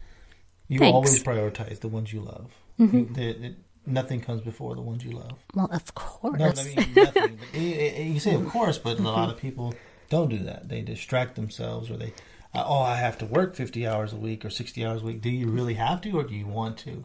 you 0.68 0.78
Thanks. 0.80 0.94
always 0.94 1.24
prioritize 1.24 1.80
the 1.80 1.88
ones 1.88 2.14
you 2.14 2.22
love. 2.22 2.52
The- 2.78 3.46
it- 3.48 3.56
nothing 3.88 4.22
comes 4.22 4.42
before 4.42 4.76
the 4.76 4.82
ones 4.82 5.04
you 5.04 5.12
love. 5.12 5.40
Well, 5.56 5.70
of 5.72 5.96
course. 5.96 6.38
No, 6.38 6.54
I 6.56 6.64
mean 6.64 6.94
nothing. 6.96 7.40
You, 7.54 8.20
say 8.20 8.36
of 8.36 8.48
course, 8.50 8.78
but 8.78 9.00
a 9.00 9.02
lot 9.02 9.30
of 9.30 9.38
people 9.38 9.74
don't 10.10 10.30
do 10.30 10.40
that. 10.40 10.70
They 10.70 10.82
distract 10.82 11.36
themselves, 11.36 11.90
or 11.90 11.98
they, 11.98 12.14
uh, 12.54 12.64
oh, 12.66 12.82
I 12.82 12.96
have 12.96 13.18
to 13.20 13.26
work 13.26 13.56
fifty 13.56 13.88
hours 13.88 14.14
a 14.14 14.18
week 14.18 14.46
or 14.46 14.50
sixty 14.50 14.86
hours 14.86 15.02
a 15.02 15.06
week. 15.06 15.22
Do 15.22 15.30
you 15.30 15.50
really 15.50 15.76
have 15.76 16.02
to, 16.02 16.12
or 16.12 16.24
do 16.24 16.36
you 16.36 16.46
want 16.46 16.78
to? 16.80 17.04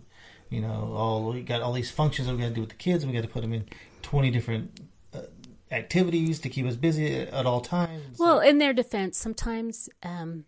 You 0.50 0.60
know, 0.60 0.92
oh, 0.94 1.32
we 1.32 1.42
got 1.42 1.62
all 1.62 1.72
these 1.72 1.90
functions 1.90 2.28
that 2.28 2.34
we 2.34 2.42
got 2.42 2.48
to 2.48 2.54
do 2.54 2.60
with 2.60 2.70
the 2.70 2.76
kids. 2.76 3.06
We 3.06 3.12
got 3.12 3.22
to 3.22 3.28
put 3.28 3.42
them 3.42 3.52
in 3.54 3.64
twenty 4.02 4.30
different 4.30 4.80
uh, 5.14 5.20
activities 5.70 6.40
to 6.40 6.50
keep 6.50 6.66
us 6.66 6.76
busy 6.76 7.20
at 7.20 7.46
all 7.46 7.62
times. 7.62 8.18
Well, 8.18 8.40
in 8.40 8.58
their 8.58 8.74
defense, 8.74 9.16
sometimes 9.16 9.88
um, 10.02 10.44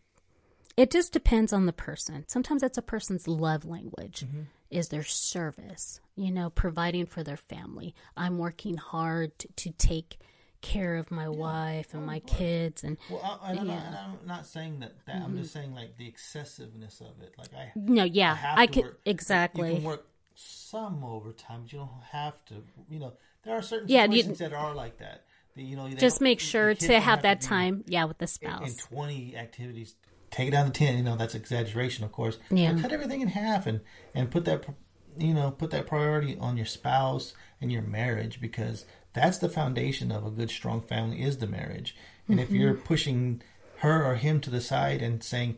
it 0.77 0.91
just 0.91 1.13
depends 1.13 1.53
on 1.53 1.65
the 1.65 1.73
person. 1.73 2.25
Sometimes 2.29 2.61
that's 2.61 2.77
a 2.77 2.83
person's 2.83 3.27
love 3.27 3.65
language 3.65 4.27
is 4.71 4.89
their 4.89 5.05
service, 5.05 6.01
you 6.17 6.31
know, 6.31 6.51
providing 6.51 7.07
for 7.07 7.23
their 7.23 7.37
family. 7.37 7.95
I'm 8.17 8.39
working 8.39 8.77
hard 8.77 9.39
to, 9.41 9.49
to 9.49 9.71
take 9.71 10.19
care 10.65 10.97
of 10.97 11.11
my 11.11 11.29
wife 11.29 11.93
and 11.93 12.05
oh, 12.05 12.07
my 12.07 12.21
kids 12.21 12.85
and 12.85 12.97
Well, 13.11 13.39
I, 13.43 13.53
not, 13.53 13.67
Yeah. 13.67 14.07
I'm 14.07 14.27
not 14.27 14.47
saying 14.47 14.81
that. 14.81 14.93
that 15.07 15.17
I'm 15.17 15.37
just 15.37 15.51
mm-hmm. 15.55 15.61
saying 15.61 15.75
like 15.75 15.97
the 15.99 16.09
excessiveness 16.09 17.01
of 17.01 17.23
it. 17.23 17.35
Like 17.37 17.53
I, 17.55 17.73
no, 17.77 18.05
yeah, 18.05 18.33
I 18.33 18.37
have 18.37 18.59
I 18.59 18.67
could 18.67 18.85
work. 18.85 19.01
exactly. 19.05 19.69
You 19.71 19.75
can 19.77 19.85
work 19.85 20.07
some 20.35 21.05
overtime, 21.05 21.63
but 21.63 21.73
you 21.73 21.79
don't 21.81 21.91
have 22.11 22.43
to. 22.47 22.55
You 22.89 22.99
know, 22.99 23.13
there 23.45 23.55
are 23.55 23.63
certain 23.63 23.89
Yeah, 23.89 24.07
you- 24.07 24.23
that 24.23 24.53
are 24.53 24.75
like 24.75 24.99
that. 24.99 25.25
you 25.55 25.77
know, 25.77 25.89
just 25.91 26.21
make 26.21 26.41
sure 26.41 26.75
to 26.75 26.89
don't 26.89 27.03
have 27.03 27.23
that 27.23 27.41
time, 27.43 27.85
yeah, 27.87 28.05
with 28.05 28.19
the 28.19 28.25
in, 28.25 28.29
spouse. 28.29 28.71
in 28.71 28.77
20 28.97 29.37
activities. 29.37 29.95
Take 30.35 30.49
it 30.49 30.51
down 30.51 30.67
to 30.67 30.73
10. 30.73 30.97
You 30.97 31.05
know, 31.05 31.15
that's 31.17 31.37
exaggeration, 31.37 32.05
of 32.05 32.11
course. 32.11 32.39
Yeah. 32.51 32.73
But 32.73 32.83
cut 32.83 32.93
everything 32.93 33.21
in 33.21 33.29
half 33.29 33.69
and 33.69 33.81
and 34.15 34.33
put 34.33 34.45
that, 34.47 34.65
you 35.17 35.33
know, 35.33 35.53
put 35.53 35.71
that 35.71 35.87
priority 35.87 36.37
on 36.41 36.57
your 36.57 36.67
spouse 36.67 37.35
and 37.61 37.71
your 37.71 37.83
marriage 37.83 38.41
because 38.41 38.85
that's 39.13 39.39
the 39.39 39.49
foundation 39.49 40.11
of 40.11 40.27
a 40.27 40.31
good, 40.33 40.51
strong 40.51 40.81
family 40.83 41.23
is 41.23 41.39
the 41.39 41.47
marriage. 41.47 41.95
And 42.29 42.41
if 42.41 42.49
Mm-hmm. 42.49 42.57
you're 42.57 42.75
pushing 42.75 43.43
her 43.77 44.05
or 44.05 44.17
him 44.17 44.41
to 44.41 44.51
the 44.51 44.61
side 44.61 45.03
and 45.03 45.23
saying, 45.23 45.57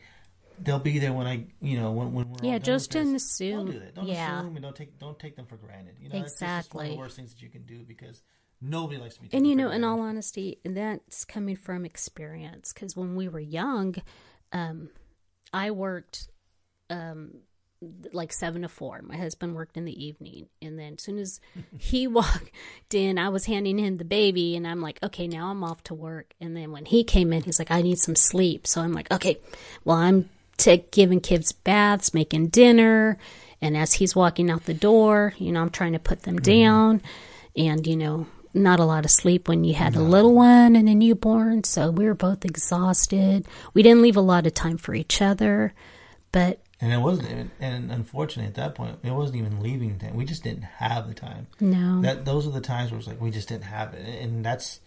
they'll 0.62 0.78
be 0.78 0.98
there 0.98 1.14
when 1.14 1.26
I, 1.26 1.46
you 1.62 1.80
know, 1.80 1.90
when 1.92 2.12
when 2.12 2.28
we're 2.28 2.44
Yeah, 2.44 2.58
done 2.58 2.62
just 2.64 2.90
don't 2.90 3.14
this. 3.14 3.24
assume. 3.24 3.56
Don't 3.66 3.70
do 3.72 3.78
that. 3.80 3.94
Don't 3.94 4.06
Yeah. 4.08 4.40
assume 4.40 4.56
and 4.56 4.62
don't 4.62 4.76
take 4.76 4.98
don't 4.98 5.18
take 5.18 5.36
them 5.36 5.46
for 5.46 5.56
granted. 5.56 5.94
You 6.02 6.10
know, 6.10 6.20
just- 6.20 6.42
it's 6.42 6.70
one 6.74 6.84
of 6.84 6.92
the 6.92 6.98
worst 6.98 7.16
things 7.16 7.32
that 7.32 7.40
you 7.40 7.48
can 7.48 7.62
do 7.64 7.82
because 7.82 8.22
nobody 8.60 9.00
likes 9.00 9.14
to 9.14 9.22
be. 9.22 9.28
And 9.32 9.46
you 9.46 9.56
know, 9.56 9.70
in 9.70 9.84
all 9.84 10.00
honesty, 10.00 10.60
and 10.66 10.76
that's 10.76 11.24
coming 11.24 11.56
from 11.56 11.86
experience. 11.86 12.74
Because 12.74 12.94
when 12.94 13.16
we 13.16 13.26
were 13.28 13.40
young, 13.40 13.94
um, 14.52 14.90
I 15.52 15.70
worked 15.70 16.28
um, 16.90 17.38
like 18.12 18.32
seven 18.32 18.62
to 18.62 18.68
four. 18.68 19.00
My 19.02 19.16
husband 19.16 19.54
worked 19.54 19.76
in 19.76 19.84
the 19.84 20.04
evening, 20.04 20.48
and 20.62 20.78
then 20.78 20.94
as 20.94 21.02
soon 21.02 21.18
as 21.18 21.40
he 21.78 22.06
walked 22.06 22.50
in, 22.92 23.18
I 23.18 23.28
was 23.28 23.46
handing 23.46 23.78
him 23.78 23.98
the 23.98 24.04
baby, 24.04 24.56
and 24.56 24.66
I'm 24.66 24.80
like, 24.80 24.98
okay, 25.02 25.28
now 25.28 25.50
I'm 25.50 25.64
off 25.64 25.82
to 25.84 25.94
work. 25.94 26.34
And 26.40 26.56
then 26.56 26.72
when 26.72 26.86
he 26.86 27.04
came 27.04 27.32
in, 27.32 27.42
he's 27.42 27.58
like, 27.58 27.70
I 27.70 27.82
need 27.82 27.98
some 27.98 28.16
sleep. 28.16 28.66
So 28.66 28.80
I'm 28.80 28.92
like, 28.92 29.10
okay, 29.12 29.38
well, 29.84 29.96
I'm 29.96 30.28
t- 30.56 30.84
giving 30.90 31.20
kids 31.20 31.52
baths, 31.52 32.14
making 32.14 32.48
dinner, 32.48 33.18
and 33.60 33.76
as 33.76 33.94
he's 33.94 34.16
walking 34.16 34.50
out 34.50 34.64
the 34.64 34.74
door, 34.74 35.34
you 35.38 35.52
know, 35.52 35.62
I'm 35.62 35.70
trying 35.70 35.92
to 35.92 35.98
put 35.98 36.22
them 36.22 36.38
down, 36.38 37.02
and 37.56 37.86
you 37.86 37.96
know. 37.96 38.26
Not 38.56 38.80
a 38.80 38.84
lot 38.84 39.04
of 39.04 39.10
sleep 39.10 39.48
when 39.48 39.64
you 39.64 39.74
had 39.74 39.94
a 39.96 40.00
little 40.00 40.34
one 40.34 40.74
and 40.76 40.88
a 40.88 40.94
newborn, 40.94 41.62
so 41.64 41.90
we 41.90 42.06
were 42.06 42.14
both 42.14 42.44
exhausted. 42.44 43.46
We 43.74 43.82
didn't 43.82 44.02
leave 44.02 44.16
a 44.16 44.20
lot 44.22 44.46
of 44.46 44.54
time 44.54 44.78
for 44.78 44.94
each 44.94 45.20
other, 45.20 45.74
but 46.32 46.60
and 46.80 46.92
it 46.92 46.98
wasn't 46.98 47.30
even, 47.30 47.50
and 47.60 47.90
unfortunately 47.92 48.48
at 48.48 48.54
that 48.56 48.74
point 48.74 48.98
it 49.02 49.10
wasn't 49.12 49.38
even 49.38 49.60
leaving 49.62 49.98
time. 49.98 50.14
We 50.16 50.24
just 50.24 50.42
didn't 50.42 50.62
have 50.64 51.06
the 51.08 51.14
time. 51.14 51.46
no. 51.60 52.00
That 52.02 52.24
those 52.24 52.46
are 52.46 52.50
the 52.50 52.60
times 52.60 52.90
where 52.90 52.98
it's 52.98 53.06
like 53.08 53.20
we 53.20 53.30
just 53.30 53.48
didn't 53.48 53.64
have 53.64 53.94
it, 53.94 54.22
and 54.22 54.44
that's 54.44 54.80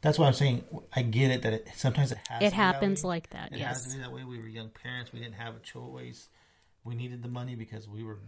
that's 0.00 0.18
why 0.18 0.26
I'm 0.26 0.32
saying 0.32 0.64
I 0.94 1.02
get 1.02 1.30
it 1.30 1.42
that 1.42 1.52
it, 1.52 1.68
sometimes 1.76 2.10
it 2.12 2.18
has. 2.28 2.40
to 2.40 2.46
It 2.46 2.50
that 2.50 2.56
happens 2.56 3.04
like 3.04 3.30
that, 3.30 3.52
It 3.52 3.58
yes. 3.58 3.84
has 3.84 3.86
to 3.92 3.96
be 3.98 4.02
that 4.02 4.12
way. 4.12 4.24
We 4.24 4.38
were 4.38 4.48
young 4.48 4.70
parents. 4.70 5.12
We 5.12 5.18
didn't 5.20 5.34
have 5.34 5.56
a 5.56 5.60
choice. 5.60 6.28
We 6.84 6.94
needed 6.94 7.22
the 7.22 7.28
money 7.28 7.54
because 7.54 7.86
we 7.86 8.02
were 8.02 8.18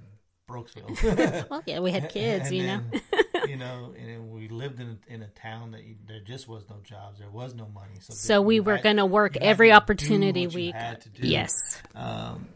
Brokesville. 0.48 1.48
Well, 1.50 1.62
yeah, 1.66 1.80
we 1.80 1.90
had 1.92 2.08
kids, 2.10 2.48
And 2.48 2.56
you 2.56 2.62
know. 2.66 2.80
then, 2.90 3.00
you 3.48 3.56
know, 3.56 3.94
and 3.98 4.30
we 4.30 4.48
lived 4.48 4.80
in 4.80 4.98
a, 5.08 5.12
in 5.12 5.22
a 5.22 5.28
town 5.28 5.72
that 5.72 5.84
you, 5.84 5.96
there 6.06 6.20
just 6.20 6.48
was 6.48 6.64
no 6.68 6.76
jobs, 6.84 7.18
there 7.18 7.30
was 7.30 7.54
no 7.54 7.66
money. 7.74 7.94
So, 8.00 8.14
So 8.14 8.42
we 8.42 8.60
were 8.60 8.78
going 8.78 8.96
to 8.96 9.06
work 9.06 9.36
every 9.36 9.72
opportunity 9.72 10.46
we 10.46 10.70
had 10.70 11.00
to 11.02 11.08
do. 11.08 11.28
Yes. 11.28 11.80
Um, 11.94 12.48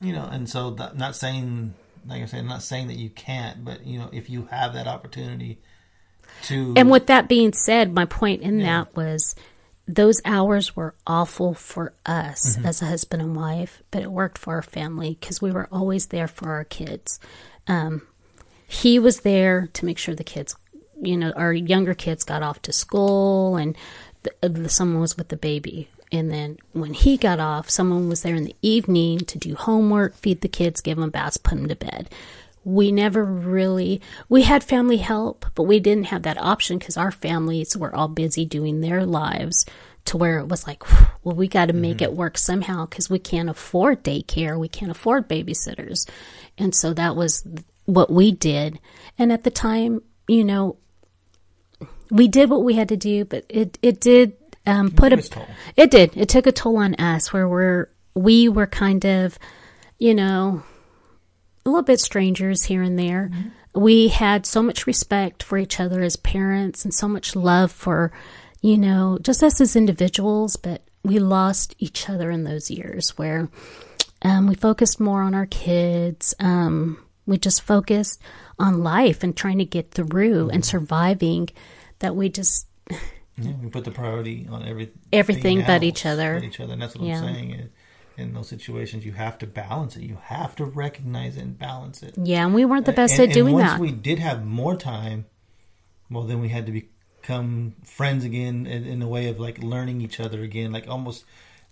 you 0.00 0.12
know, 0.12 0.24
and 0.30 0.48
so 0.48 0.70
that, 0.72 0.96
not 0.96 1.16
saying, 1.16 1.74
like 2.06 2.22
I 2.22 2.26
said, 2.26 2.40
I'm 2.40 2.48
not 2.48 2.62
saying 2.62 2.88
that 2.88 2.96
you 2.96 3.10
can't, 3.10 3.64
but 3.64 3.86
you 3.86 3.98
know, 3.98 4.10
if 4.12 4.28
you 4.28 4.46
have 4.50 4.74
that 4.74 4.86
opportunity 4.86 5.60
to, 6.44 6.74
And 6.76 6.90
with 6.90 7.06
that 7.06 7.28
being 7.28 7.52
said, 7.52 7.92
my 7.94 8.04
point 8.04 8.42
in 8.42 8.58
that 8.62 8.94
was 8.96 9.34
those 9.86 10.20
hours 10.24 10.74
were 10.74 10.94
awful 11.06 11.54
for 11.54 11.94
us 12.06 12.56
Mm-hmm. 12.56 12.66
as 12.66 12.82
a 12.82 12.86
husband 12.86 13.22
and 13.22 13.36
wife, 13.36 13.82
but 13.90 14.02
it 14.02 14.10
worked 14.10 14.38
for 14.38 14.54
our 14.54 14.62
family 14.62 15.16
because 15.18 15.40
we 15.42 15.50
were 15.52 15.68
always 15.70 16.06
there 16.06 16.28
for 16.28 16.50
our 16.52 16.64
kids. 16.64 17.20
Um, 17.66 18.02
he 18.66 18.98
was 18.98 19.20
there 19.20 19.68
to 19.74 19.84
make 19.84 19.98
sure 19.98 20.14
the 20.14 20.24
kids, 20.24 20.56
you 21.00 21.16
know, 21.16 21.32
our 21.32 21.52
younger 21.52 21.94
kids 21.94 22.24
got 22.24 22.42
off 22.42 22.62
to 22.62 22.72
school 22.72 23.56
and 23.56 23.76
the, 24.22 24.32
uh, 24.42 24.48
the, 24.48 24.68
someone 24.68 25.00
was 25.00 25.16
with 25.16 25.28
the 25.28 25.36
baby. 25.36 25.88
And 26.12 26.30
then 26.30 26.58
when 26.72 26.94
he 26.94 27.16
got 27.16 27.40
off, 27.40 27.70
someone 27.70 28.08
was 28.08 28.22
there 28.22 28.36
in 28.36 28.44
the 28.44 28.56
evening 28.62 29.20
to 29.20 29.38
do 29.38 29.54
homework, 29.54 30.14
feed 30.14 30.40
the 30.40 30.48
kids, 30.48 30.80
give 30.80 30.98
them 30.98 31.10
baths, 31.10 31.36
put 31.36 31.56
them 31.56 31.68
to 31.68 31.76
bed. 31.76 32.08
We 32.64 32.92
never 32.92 33.24
really, 33.24 34.00
we 34.28 34.42
had 34.42 34.64
family 34.64 34.96
help, 34.96 35.44
but 35.54 35.64
we 35.64 35.80
didn't 35.80 36.06
have 36.06 36.22
that 36.22 36.40
option 36.40 36.78
because 36.78 36.96
our 36.96 37.10
families 37.10 37.76
were 37.76 37.94
all 37.94 38.08
busy 38.08 38.44
doing 38.44 38.80
their 38.80 39.04
lives 39.04 39.66
to 40.06 40.16
where 40.16 40.38
it 40.38 40.48
was 40.48 40.66
like, 40.66 40.82
well, 41.24 41.34
we 41.34 41.48
got 41.48 41.66
to 41.66 41.72
make 41.72 41.96
mm-hmm. 41.96 42.04
it 42.04 42.14
work 42.14 42.38
somehow 42.38 42.86
because 42.86 43.10
we 43.10 43.18
can't 43.18 43.50
afford 43.50 44.04
daycare. 44.04 44.58
We 44.58 44.68
can't 44.68 44.90
afford 44.90 45.28
babysitters. 45.28 46.08
And 46.56 46.74
so 46.74 46.94
that 46.94 47.16
was 47.16 47.46
what 47.84 48.10
we 48.10 48.32
did. 48.32 48.78
And 49.18 49.32
at 49.32 49.44
the 49.44 49.50
time, 49.50 50.02
you 50.28 50.44
know, 50.44 50.76
we 52.10 52.28
did 52.28 52.50
what 52.50 52.64
we 52.64 52.74
had 52.74 52.88
to 52.90 52.96
do, 52.96 53.24
but 53.24 53.44
it, 53.48 53.78
it 53.82 54.00
did 54.00 54.34
um, 54.66 54.90
put 54.90 55.10
took 55.10 55.20
a 55.20 55.22
toll. 55.22 55.46
it 55.76 55.90
did. 55.90 56.16
It 56.16 56.28
took 56.28 56.46
a 56.46 56.52
toll 56.52 56.78
on 56.78 56.94
us 56.94 57.32
where 57.32 57.48
we're 57.48 57.88
we 58.14 58.48
were 58.48 58.66
kind 58.66 59.04
of, 59.04 59.38
you 59.98 60.14
know, 60.14 60.62
a 61.64 61.68
little 61.68 61.82
bit 61.82 62.00
strangers 62.00 62.64
here 62.64 62.82
and 62.82 62.98
there. 62.98 63.30
We 63.74 64.08
had 64.08 64.46
so 64.46 64.62
much 64.62 64.86
respect 64.86 65.42
for 65.42 65.58
each 65.58 65.80
other 65.80 66.00
as 66.02 66.16
parents 66.16 66.84
and 66.84 66.94
so 66.94 67.08
much 67.08 67.34
love 67.34 67.72
for, 67.72 68.12
you 68.60 68.78
know, 68.78 69.18
just 69.20 69.42
us 69.42 69.60
as 69.60 69.74
individuals, 69.74 70.56
but 70.56 70.82
we 71.02 71.18
lost 71.18 71.74
each 71.78 72.08
other 72.08 72.30
in 72.30 72.44
those 72.44 72.70
years 72.70 73.18
where 73.18 73.48
um, 74.22 74.46
we 74.46 74.54
focused 74.54 75.00
more 75.00 75.22
on 75.22 75.34
our 75.34 75.46
kids. 75.46 76.34
Um, 76.38 77.03
we 77.26 77.38
just 77.38 77.62
focused 77.62 78.20
on 78.58 78.82
life 78.82 79.22
and 79.22 79.36
trying 79.36 79.58
to 79.58 79.64
get 79.64 79.90
through 79.90 80.50
and 80.50 80.62
mm-hmm. 80.62 80.70
surviving 80.70 81.48
that 82.00 82.14
we 82.14 82.28
just 82.28 82.66
Yeah, 83.36 83.52
we 83.62 83.68
put 83.68 83.84
the 83.84 83.90
priority 83.90 84.46
on 84.50 84.66
everything. 84.66 84.98
Everything 85.12 85.64
but 85.66 85.82
each 85.82 86.06
other. 86.06 86.34
But 86.34 86.44
each 86.44 86.60
other, 86.60 86.74
and 86.74 86.82
that's 86.82 86.94
what 86.94 87.04
Yeah. 87.04 87.20
I'm 87.20 87.34
saying. 87.34 87.50
In, 87.50 87.70
in 88.16 88.32
those 88.32 88.48
situations, 88.48 89.04
you 89.04 89.12
have 89.12 89.38
to 89.38 89.46
balance 89.46 89.96
it. 89.96 90.02
You 90.04 90.18
have 90.22 90.54
to 90.56 90.64
recognize 90.64 91.36
it 91.36 91.42
and 91.42 91.58
balance 91.58 92.02
it. 92.02 92.14
yeah, 92.16 92.44
and 92.44 92.54
we 92.54 92.64
weren't 92.64 92.86
the 92.86 92.92
best 92.92 93.18
and, 93.18 93.28
at 93.28 93.34
doing 93.34 93.54
and 93.54 93.54
once 93.54 93.72
that. 93.72 93.80
we 93.80 93.90
did 93.90 94.20
have 94.20 94.44
more 94.44 94.76
time, 94.76 95.26
well, 96.08 96.22
then 96.22 96.40
we 96.40 96.48
had 96.48 96.66
to 96.66 96.72
become 96.72 97.74
friends 97.82 98.24
again 98.24 98.66
in, 98.66 98.84
in 98.84 99.02
a 99.02 99.08
way 99.08 99.28
of 99.28 99.40
like 99.40 99.58
learning 99.62 100.00
each 100.00 100.20
other 100.20 100.42
again, 100.42 100.70
like 100.70 100.86
almost 100.86 101.24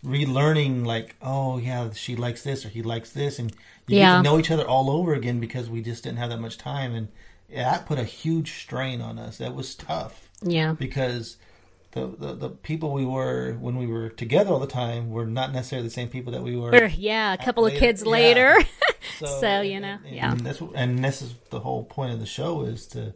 relearning. 0.05 0.85
Like, 0.87 1.17
oh 1.23 1.59
yeah, 1.59 1.91
she 1.93 2.17
likes 2.17 2.43
this 2.43 2.65
or 2.65 2.69
he 2.69 2.83
likes 2.83 3.11
this, 3.11 3.39
and 3.39 3.53
you 3.87 3.99
get 3.99 4.17
to 4.17 4.23
know 4.23 4.39
each 4.39 4.51
other 4.51 4.67
all 4.67 4.91
over 4.91 5.15
again 5.15 5.41
because 5.41 5.69
we 5.71 5.83
just 5.83 6.05
didn't 6.05 6.19
have 6.19 6.31
that 6.31 6.41
much 6.41 6.59
time, 6.59 6.95
and 6.95 7.09
that 7.55 7.87
put 7.87 7.99
a 7.99 8.05
huge 8.05 8.61
strain 8.63 9.01
on 9.01 9.19
us. 9.19 9.39
That 9.39 9.55
was 9.55 9.75
tough 9.75 10.29
yeah. 10.43 10.73
because 10.73 11.37
the, 11.93 12.07
the 12.07 12.35
the 12.35 12.49
people 12.49 12.93
we 12.93 13.05
were 13.05 13.53
when 13.61 13.77
we 13.77 13.87
were 13.87 14.09
together 14.09 14.51
all 14.51 14.59
the 14.59 14.67
time 14.67 15.11
were 15.11 15.27
not 15.27 15.53
necessarily 15.53 15.87
the 15.89 15.93
same 15.93 16.09
people 16.09 16.33
that 16.33 16.43
we 16.43 16.57
were. 16.57 16.71
Or, 16.71 16.87
yeah, 16.87 17.33
a 17.35 17.39
couple 17.39 17.67
of 17.67 17.73
later- 17.73 17.87
kids 17.87 18.03
yeah. 18.05 18.11
later. 18.11 18.57
So, 19.19 19.27
So, 19.41 19.61
you 19.63 19.79
know, 19.81 19.99
and, 20.07 20.15
yeah. 20.17 20.31
and 20.31 20.41
that's 20.41 20.61
what- 20.61 20.73
and 20.75 21.05
this 21.05 21.23
is 21.23 21.35
the 21.51 21.61
whole 21.61 21.85
point 21.85 22.13
of 22.13 22.21
the 22.21 22.27
show 22.27 22.63
is 22.63 22.87
to 22.89 23.13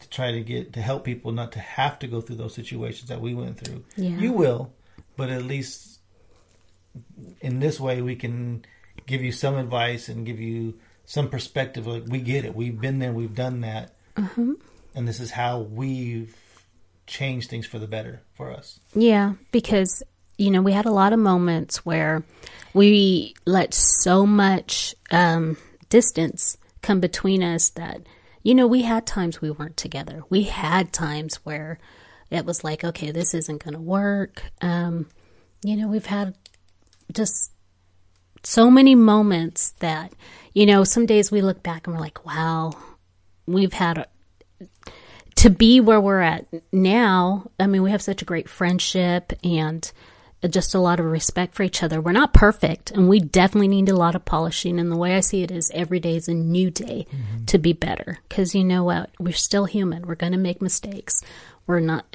to 0.00 0.08
try 0.08 0.32
to 0.32 0.40
get 0.40 0.72
to 0.72 0.80
help 0.80 1.04
people 1.04 1.30
not 1.30 1.52
to 1.52 1.60
have 1.60 1.98
to 2.00 2.06
go 2.06 2.20
through 2.22 2.36
those 2.36 2.54
situations 2.54 3.08
that 3.10 3.20
we 3.20 3.34
went 3.34 3.58
through. 3.60 3.84
Yeah. 3.96 4.16
You 4.18 4.32
will, 4.32 4.72
but 5.16 5.28
at 5.28 5.42
least 5.44 5.89
in 7.40 7.60
this 7.60 7.78
way 7.80 8.02
we 8.02 8.16
can 8.16 8.64
give 9.06 9.22
you 9.22 9.32
some 9.32 9.56
advice 9.56 10.08
and 10.08 10.26
give 10.26 10.40
you 10.40 10.78
some 11.04 11.28
perspective. 11.28 11.86
Like 11.86 12.04
we 12.06 12.20
get 12.20 12.44
it, 12.44 12.54
we've 12.54 12.80
been 12.80 12.98
there, 12.98 13.12
we've 13.12 13.34
done 13.34 13.60
that, 13.62 13.94
Mm-hmm. 14.16 14.52
and 14.94 15.08
this 15.08 15.20
is 15.20 15.30
how 15.30 15.60
we've 15.60 16.36
changed 17.06 17.48
things 17.50 17.66
for 17.66 17.78
the 17.78 17.86
better 17.86 18.22
for 18.34 18.50
us. 18.52 18.78
Yeah, 18.94 19.34
because 19.52 20.02
you 20.36 20.50
know 20.50 20.62
we 20.62 20.72
had 20.72 20.86
a 20.86 20.90
lot 20.92 21.12
of 21.12 21.18
moments 21.18 21.84
where 21.86 22.22
we 22.74 23.34
let 23.46 23.72
so 23.74 24.26
much 24.26 24.94
um, 25.10 25.56
distance 25.88 26.56
come 26.82 27.00
between 27.00 27.42
us 27.42 27.70
that 27.70 28.02
you 28.42 28.54
know 28.54 28.66
we 28.66 28.82
had 28.82 29.06
times 29.06 29.40
we 29.40 29.50
weren't 29.50 29.76
together. 29.76 30.22
We 30.28 30.42
had 30.44 30.92
times 30.92 31.36
where 31.44 31.78
it 32.30 32.44
was 32.44 32.62
like, 32.62 32.84
okay, 32.84 33.10
this 33.10 33.34
isn't 33.34 33.64
going 33.64 33.74
to 33.74 33.80
work. 33.80 34.42
Um, 34.60 35.06
you 35.64 35.76
know, 35.76 35.88
we've 35.88 36.06
had 36.06 36.34
just 37.12 37.52
so 38.42 38.70
many 38.70 38.94
moments 38.94 39.72
that 39.80 40.12
you 40.54 40.66
know 40.66 40.84
some 40.84 41.06
days 41.06 41.30
we 41.30 41.42
look 41.42 41.62
back 41.62 41.86
and 41.86 41.94
we're 41.94 42.02
like, 42.02 42.24
wow, 42.24 42.72
we've 43.46 43.72
had 43.72 43.98
a, 43.98 44.06
to 45.36 45.50
be 45.50 45.80
where 45.80 46.00
we're 46.00 46.20
at 46.20 46.46
now, 46.72 47.50
I 47.58 47.66
mean, 47.66 47.82
we 47.82 47.90
have 47.90 48.02
such 48.02 48.22
a 48.22 48.26
great 48.26 48.48
friendship 48.48 49.32
and 49.42 49.90
just 50.48 50.74
a 50.74 50.80
lot 50.80 51.00
of 51.00 51.06
respect 51.06 51.54
for 51.54 51.62
each 51.62 51.82
other. 51.82 52.00
We're 52.00 52.12
not 52.12 52.32
perfect, 52.32 52.90
and 52.90 53.08
we 53.08 53.20
definitely 53.20 53.68
need 53.68 53.88
a 53.90 53.96
lot 53.96 54.14
of 54.14 54.24
polishing. 54.24 54.78
And 54.78 54.90
the 54.90 54.96
way 54.96 55.14
I 55.14 55.20
see 55.20 55.42
it 55.42 55.50
is 55.50 55.70
every 55.74 56.00
day 56.00 56.16
is 56.16 56.28
a 56.28 56.34
new 56.34 56.70
day 56.70 57.06
mm-hmm. 57.10 57.44
to 57.44 57.58
be 57.58 57.74
better. 57.74 58.18
Because 58.28 58.54
you 58.54 58.64
know 58.64 58.84
what? 58.84 59.10
We're 59.18 59.34
still 59.34 59.66
human. 59.66 60.06
We're 60.06 60.14
going 60.14 60.32
to 60.32 60.38
make 60.38 60.62
mistakes. 60.62 61.22
We're 61.66 61.80
not, 61.80 62.06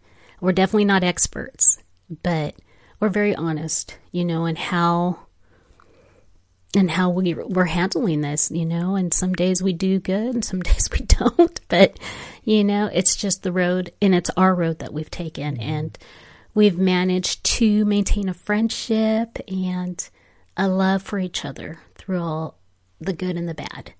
we're 0.40 0.52
definitely 0.52 0.84
not 0.84 1.04
experts, 1.04 1.78
but 2.22 2.54
we're 3.00 3.08
very 3.08 3.34
honest, 3.34 3.98
you 4.12 4.24
know, 4.24 4.44
and 4.44 4.58
how 4.58 5.18
and 6.76 6.90
how 6.90 7.10
we 7.10 7.34
we're 7.34 7.64
handling 7.64 8.20
this, 8.20 8.50
you 8.50 8.64
know, 8.64 8.94
and 8.94 9.12
some 9.12 9.32
days 9.32 9.62
we 9.62 9.72
do 9.72 9.98
good 9.98 10.34
and 10.34 10.44
some 10.44 10.60
days 10.62 10.88
we 10.92 11.00
don't, 11.00 11.60
but 11.68 11.98
you 12.44 12.62
know, 12.62 12.88
it's 12.92 13.16
just 13.16 13.42
the 13.42 13.52
road 13.52 13.92
and 14.00 14.14
it's 14.14 14.30
our 14.36 14.54
road 14.54 14.78
that 14.78 14.92
we've 14.92 15.10
taken 15.10 15.56
mm-hmm. 15.56 15.68
and 15.68 15.98
we've 16.54 16.78
managed 16.78 17.42
to 17.44 17.84
maintain 17.84 18.28
a 18.28 18.34
friendship 18.34 19.38
and 19.48 20.08
a 20.56 20.68
love 20.68 21.02
for 21.02 21.18
each 21.18 21.44
other 21.44 21.78
through 21.94 22.20
all 22.20 22.58
the 23.00 23.12
good 23.12 23.36
and 23.36 23.48
the 23.48 23.54
bad. 23.54 23.92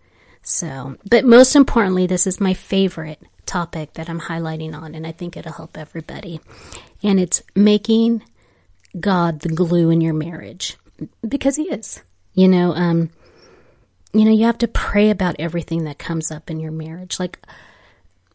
So, 0.43 0.97
but 1.09 1.25
most 1.25 1.55
importantly, 1.55 2.07
this 2.07 2.27
is 2.27 2.41
my 2.41 2.55
favorite 2.55 3.23
topic 3.47 3.95
that 3.95 4.09
I'm 4.09 4.21
highlighting 4.21 4.75
on 4.75 4.95
and 4.95 5.07
I 5.07 5.13
think 5.13 5.37
it'll 5.37 5.53
help 5.53 5.77
everybody. 5.77 6.41
And 7.03 7.19
it's 7.19 7.43
making 7.55 8.23
God 8.99 9.41
the 9.41 9.49
glue 9.49 9.91
in 9.91 10.01
your 10.01 10.15
marriage. 10.15 10.77
because 11.27 11.57
he 11.57 11.65
is. 11.65 12.03
You 12.35 12.49
know, 12.49 12.73
um, 12.73 13.11
you 14.13 14.25
know, 14.25 14.33
you 14.33 14.47
have 14.47 14.59
to 14.59 14.69
pray 14.69 15.11
about 15.11 15.37
everything 15.39 15.85
that 15.85 15.99
comes 15.99 16.31
up 16.31 16.51
in 16.51 16.61
your 16.61 16.73
marriage, 16.73 17.19
like, 17.19 17.39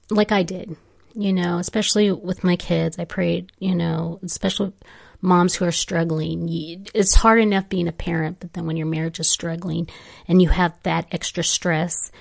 like 0.09 0.31
I 0.31 0.43
did. 0.43 0.75
You 1.13 1.31
know, 1.31 1.59
especially 1.59 2.11
with 2.11 2.43
my 2.43 2.57
kids, 2.57 2.99
I 2.99 3.05
prayed. 3.05 3.51
You 3.59 3.75
know, 3.75 4.19
especially 4.23 4.73
moms 5.21 5.55
who 5.55 5.65
are 5.65 5.71
struggling. 5.71 6.47
It's 6.93 7.15
hard 7.15 7.39
enough 7.39 7.69
being 7.69 7.87
a 7.87 7.93
parent, 7.93 8.37
but 8.39 8.53
then 8.53 8.65
when 8.65 8.77
your 8.77 8.87
marriage 8.87 9.19
is 9.19 9.29
struggling 9.29 9.89
and 10.27 10.41
you 10.41 10.49
have 10.49 10.73
that 10.83 11.07
extra 11.11 11.43
stress, 11.43 12.11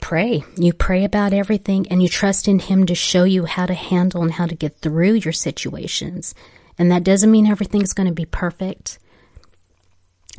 pray. 0.00 0.44
You 0.56 0.72
pray 0.72 1.04
about 1.04 1.32
everything 1.32 1.86
and 1.88 2.02
you 2.02 2.08
trust 2.08 2.48
in 2.48 2.58
Him 2.58 2.86
to 2.86 2.94
show 2.94 3.24
you 3.24 3.44
how 3.44 3.66
to 3.66 3.74
handle 3.74 4.22
and 4.22 4.32
how 4.32 4.46
to 4.46 4.54
get 4.54 4.78
through 4.78 5.14
your 5.14 5.32
situations. 5.32 6.34
And 6.82 6.90
that 6.90 7.04
doesn't 7.04 7.30
mean 7.30 7.46
everything's 7.46 7.92
going 7.92 8.08
to 8.08 8.12
be 8.12 8.24
perfect. 8.24 8.98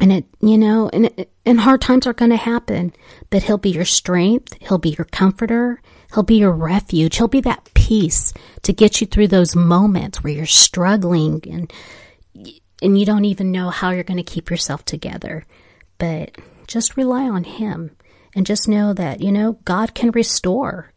And 0.02 0.12
it, 0.12 0.26
you 0.42 0.58
know, 0.58 0.90
and, 0.92 1.06
it, 1.06 1.32
and 1.46 1.62
hard 1.62 1.80
times 1.80 2.06
are 2.06 2.12
going 2.12 2.32
to 2.32 2.36
happen, 2.36 2.92
but 3.30 3.44
He'll 3.44 3.58
be 3.58 3.70
your 3.70 3.86
strength. 3.86 4.58
He'll 4.60 4.78
be 4.78 4.90
your 4.90 5.06
comforter. 5.06 5.82
He'll 6.14 6.24
be 6.24 6.36
your 6.36 6.52
refuge. 6.52 7.16
He'll 7.16 7.30
be 7.30 7.40
that 7.40 7.70
peace 7.76 8.34
to 8.64 8.74
get 8.74 9.00
you 9.00 9.08
through 9.08 9.30
those 9.30 9.56
moments 9.56 10.22
where 10.22 10.34
you're 10.34 10.46
struggling 10.46 11.42
and, 11.50 11.72
and 12.82 13.00
you 13.00 13.06
don't 13.06 13.24
even 13.24 13.54
know 13.54 13.70
how 13.70 13.92
you're 13.92 14.04
going 14.04 14.18
to 14.18 14.24
keep 14.24 14.50
yourself 14.50 14.84
together. 14.84 15.46
But 15.98 16.38
just 16.68 16.98
rely 16.98 17.30
on 17.30 17.46
Him 17.46 17.92
and 18.36 18.46
just 18.46 18.68
know 18.68 18.92
that, 18.92 19.22
you 19.22 19.32
know, 19.32 19.60
God 19.64 19.94
can 19.96 20.12
restore, 20.12 20.92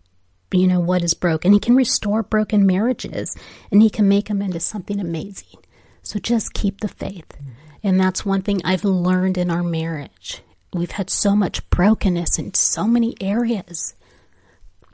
you 0.52 0.66
know, 0.66 0.80
what 0.80 1.02
is 1.02 1.14
broken. 1.14 1.52
He 1.52 1.60
can 1.60 1.76
restore 1.76 2.22
broken 2.22 2.66
marriages 2.66 3.36
and 3.70 3.82
He 3.82 3.90
can 3.90 4.08
make 4.08 4.28
them 4.28 4.42
into 4.42 4.60
something 4.60 5.00
amazing. 5.00 5.60
So 6.02 6.18
just 6.18 6.54
keep 6.54 6.80
the 6.80 6.88
faith. 6.88 7.36
And 7.82 8.00
that's 8.00 8.24
one 8.24 8.42
thing 8.42 8.60
I've 8.64 8.84
learned 8.84 9.38
in 9.38 9.50
our 9.50 9.62
marriage. 9.62 10.42
We've 10.72 10.92
had 10.92 11.10
so 11.10 11.34
much 11.36 11.68
brokenness 11.70 12.38
in 12.38 12.54
so 12.54 12.86
many 12.86 13.14
areas. 13.20 13.94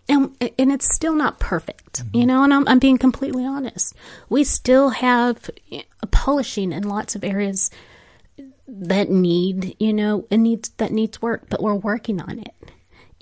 And, 0.08 0.36
and 0.58 0.72
it's 0.72 0.94
still 0.94 1.14
not 1.14 1.38
perfect, 1.38 2.00
mm-hmm. 2.02 2.16
you 2.16 2.26
know, 2.26 2.42
and 2.44 2.52
I'm, 2.52 2.66
I'm 2.68 2.78
being 2.78 2.98
completely 2.98 3.44
honest. 3.44 3.94
We 4.28 4.44
still 4.44 4.90
have 4.90 5.48
eh, 5.70 5.82
polishing 6.10 6.72
in 6.72 6.82
lots 6.82 7.14
of 7.14 7.24
areas 7.24 7.70
that 8.66 9.10
need, 9.10 9.76
you 9.78 9.92
know, 9.92 10.26
it 10.30 10.38
needs 10.38 10.70
that 10.78 10.92
needs 10.92 11.20
work, 11.22 11.44
but 11.48 11.62
we're 11.62 11.74
working 11.74 12.20
on 12.20 12.38
it. 12.38 12.54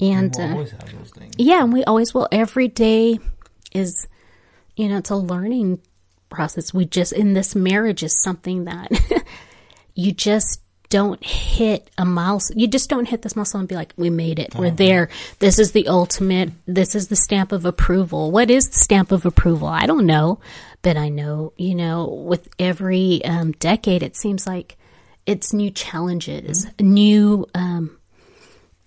And 0.00 0.34
We'll 0.36 0.46
uh, 0.48 0.52
always 0.52 0.70
have 0.70 0.98
those 0.98 1.10
things. 1.10 1.34
yeah, 1.38 1.62
and 1.62 1.72
we 1.72 1.84
always 1.84 2.14
will. 2.14 2.28
Every 2.32 2.68
day 2.68 3.18
is, 3.72 4.06
you 4.76 4.88
know, 4.88 4.98
it's 4.98 5.10
a 5.10 5.16
learning 5.16 5.80
process. 6.30 6.72
We 6.72 6.84
just 6.86 7.12
in 7.12 7.34
this 7.34 7.54
marriage 7.54 8.02
is 8.02 8.16
something 8.20 8.64
that 8.64 8.90
you 9.94 10.12
just 10.12 10.60
don't 10.88 11.22
hit 11.24 11.88
a 11.98 12.04
milestone. 12.04 12.58
You 12.58 12.66
just 12.66 12.90
don't 12.90 13.06
hit 13.06 13.22
this 13.22 13.36
milestone 13.36 13.60
and 13.60 13.68
be 13.68 13.74
like, 13.76 13.92
"We 13.96 14.10
made 14.10 14.38
it. 14.38 14.54
We're 14.56 14.70
there. 14.70 15.08
This 15.38 15.58
is 15.58 15.72
the 15.72 15.86
ultimate. 15.88 16.50
This 16.66 16.94
is 16.94 17.08
the 17.08 17.16
stamp 17.16 17.52
of 17.52 17.64
approval." 17.64 18.30
What 18.32 18.50
is 18.50 18.68
the 18.70 18.78
stamp 18.78 19.12
of 19.12 19.24
approval? 19.26 19.68
I 19.68 19.86
don't 19.86 20.06
know, 20.06 20.40
but 20.82 20.96
I 20.96 21.08
know, 21.08 21.52
you 21.56 21.74
know, 21.76 22.06
with 22.26 22.48
every 22.58 23.24
um, 23.24 23.52
decade, 23.52 24.02
it 24.02 24.16
seems 24.16 24.46
like 24.46 24.78
it's 25.26 25.52
new 25.52 25.70
challenges, 25.70 26.66
new 26.80 27.46
um, 27.54 27.96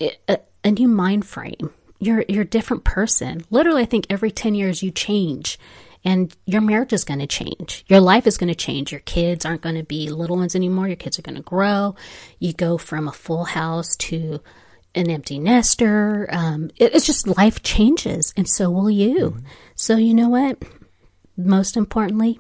a, 0.02 0.39
a 0.63 0.71
new 0.71 0.88
mind 0.88 1.26
frame. 1.26 1.73
You're 1.99 2.26
you're 2.28 2.43
a 2.43 2.45
different 2.45 2.84
person. 2.84 3.45
Literally, 3.49 3.84
I 3.84 3.86
think 3.86 4.08
every 4.10 4.32
ten 4.32 4.56
years 4.56 4.84
you 4.84 4.91
change, 4.91 5.58
and 6.04 6.36
your 6.45 6.62
marriage 6.62 6.93
is 6.93 7.06
going 7.06 7.19
to 7.19 7.28
change. 7.28 7.86
Your 7.88 8.02
life 8.02 8.28
is 8.28 8.38
going 8.38 8.49
to 8.49 8.56
change. 8.56 8.91
Your 8.91 9.02
kids 9.02 9.45
aren't 9.45 9.62
going 9.62 9.76
to 9.76 9.84
be 9.84 10.10
little 10.10 10.38
ones 10.38 10.56
anymore. 10.56 10.88
Your 10.88 10.97
kids 10.97 11.17
are 11.17 11.23
going 11.23 11.38
to 11.38 11.41
grow. 11.41 11.95
You 12.39 12.54
go 12.54 12.78
from 12.78 13.08
a 13.08 13.13
full 13.13 13.45
house 13.45 13.95
to 13.97 14.41
an 14.95 15.10
empty 15.10 15.39
nester. 15.39 16.28
Um, 16.32 16.71
it, 16.78 16.93
it's 16.93 17.06
just 17.06 17.28
life 17.28 17.63
changes, 17.63 18.34
and 18.36 18.47
so 18.47 18.69
will 18.69 18.89
you. 18.89 19.38
So 19.76 19.97
you 19.97 20.13
know 20.13 20.30
what? 20.30 20.62
Most 21.38 21.78
importantly, 21.78 22.39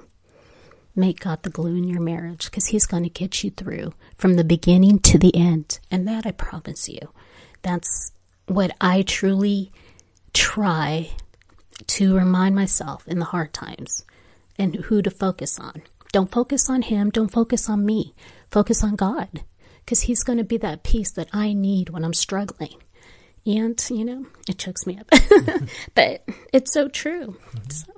make 0.95 1.21
God 1.21 1.43
the 1.43 1.49
glue 1.49 1.75
in 1.75 1.87
your 1.87 2.01
marriage 2.01 2.45
because 2.45 2.67
He's 2.67 2.85
going 2.85 3.03
to 3.03 3.09
get 3.09 3.43
you 3.43 3.49
through 3.49 3.93
from 4.17 4.35
the 4.35 4.43
beginning 4.43 4.99
to 4.99 5.17
the 5.17 5.35
end. 5.35 5.79
And 5.89 6.07
that 6.07 6.25
I 6.25 6.31
promise 6.31 6.87
you. 6.89 7.09
That's 7.63 8.11
what 8.47 8.75
I 8.81 9.01
truly 9.03 9.71
try 10.33 11.11
to 11.87 12.15
remind 12.15 12.55
myself 12.55 13.07
in 13.07 13.19
the 13.19 13.25
hard 13.25 13.53
times 13.53 14.05
and 14.57 14.75
who 14.75 15.01
to 15.01 15.09
focus 15.09 15.59
on. 15.59 15.83
Don't 16.11 16.31
focus 16.31 16.69
on 16.69 16.83
Him. 16.83 17.09
Don't 17.09 17.31
focus 17.31 17.69
on 17.69 17.85
me. 17.85 18.13
Focus 18.51 18.83
on 18.83 18.95
God 18.95 19.43
because 19.79 20.01
He's 20.01 20.23
going 20.23 20.37
to 20.37 20.43
be 20.43 20.57
that 20.57 20.83
peace 20.83 21.11
that 21.11 21.29
I 21.33 21.53
need 21.53 21.89
when 21.89 22.03
I'm 22.05 22.13
struggling. 22.13 22.75
And, 23.45 23.83
you 23.89 24.05
know, 24.05 24.25
it 24.47 24.57
chokes 24.57 24.87
me 24.87 24.99
up. 24.99 25.09
but 25.95 26.23
it's 26.53 26.71
so 26.71 26.87
true. 26.87 27.37
Mm-hmm. 27.55 27.69
So, 27.69 27.93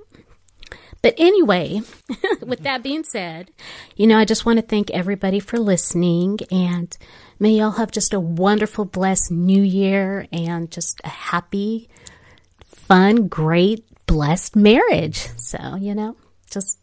but 1.02 1.14
anyway, 1.18 1.82
with 2.42 2.60
that 2.60 2.82
being 2.82 3.04
said, 3.04 3.50
you 3.94 4.06
know, 4.06 4.18
I 4.18 4.24
just 4.24 4.46
want 4.46 4.58
to 4.58 4.64
thank 4.64 4.90
everybody 4.90 5.40
for 5.40 5.58
listening 5.58 6.38
and 6.50 6.96
may 7.38 7.50
y'all 7.50 7.72
have 7.72 7.90
just 7.90 8.14
a 8.14 8.20
wonderful, 8.20 8.84
blessed 8.84 9.30
new 9.30 9.62
year 9.62 10.26
and 10.32 10.70
just 10.70 11.00
a 11.04 11.08
happy, 11.08 11.88
fun, 12.64 13.28
great, 13.28 13.84
blessed 14.06 14.56
marriage. 14.56 15.28
So, 15.36 15.76
you 15.76 15.94
know, 15.94 16.16
just 16.50 16.78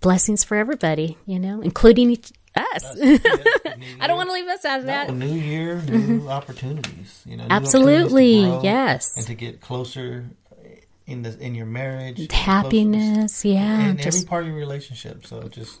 blessings 0.00 0.44
for 0.44 0.56
everybody, 0.56 1.18
you 1.26 1.38
know, 1.38 1.60
including 1.60 2.10
each, 2.10 2.32
us. 2.56 2.84
I 4.00 4.06
don't 4.06 4.16
want 4.16 4.28
to 4.30 4.32
leave 4.32 4.48
us 4.48 4.64
out 4.64 4.80
of 4.80 4.86
that. 4.86 5.08
No, 5.08 5.14
new 5.14 5.34
year, 5.34 5.76
mm-hmm. 5.76 6.18
new 6.18 6.28
opportunities. 6.28 7.22
You 7.26 7.36
know, 7.36 7.46
Absolutely, 7.50 8.44
opportunities 8.44 8.64
yes. 8.64 9.16
and 9.16 9.26
to 9.26 9.34
get 9.34 9.60
closer 9.60 10.26
in 11.06 11.22
the 11.22 11.38
in 11.38 11.54
your 11.54 11.66
marriage, 11.66 12.30
Happiness, 12.32 13.44
yeah. 13.44 13.80
and 13.88 13.98
just 14.00 14.18
every 14.18 14.28
part 14.28 14.42
of 14.42 14.48
your 14.48 14.56
relationship. 14.58 15.26
So 15.26 15.42
just 15.48 15.80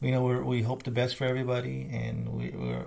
you 0.00 0.12
know, 0.12 0.22
we're, 0.22 0.42
we 0.42 0.62
hope 0.62 0.82
the 0.84 0.90
best 0.90 1.16
for 1.16 1.24
everybody, 1.26 1.88
and 1.92 2.28
we, 2.30 2.50
we're 2.50 2.86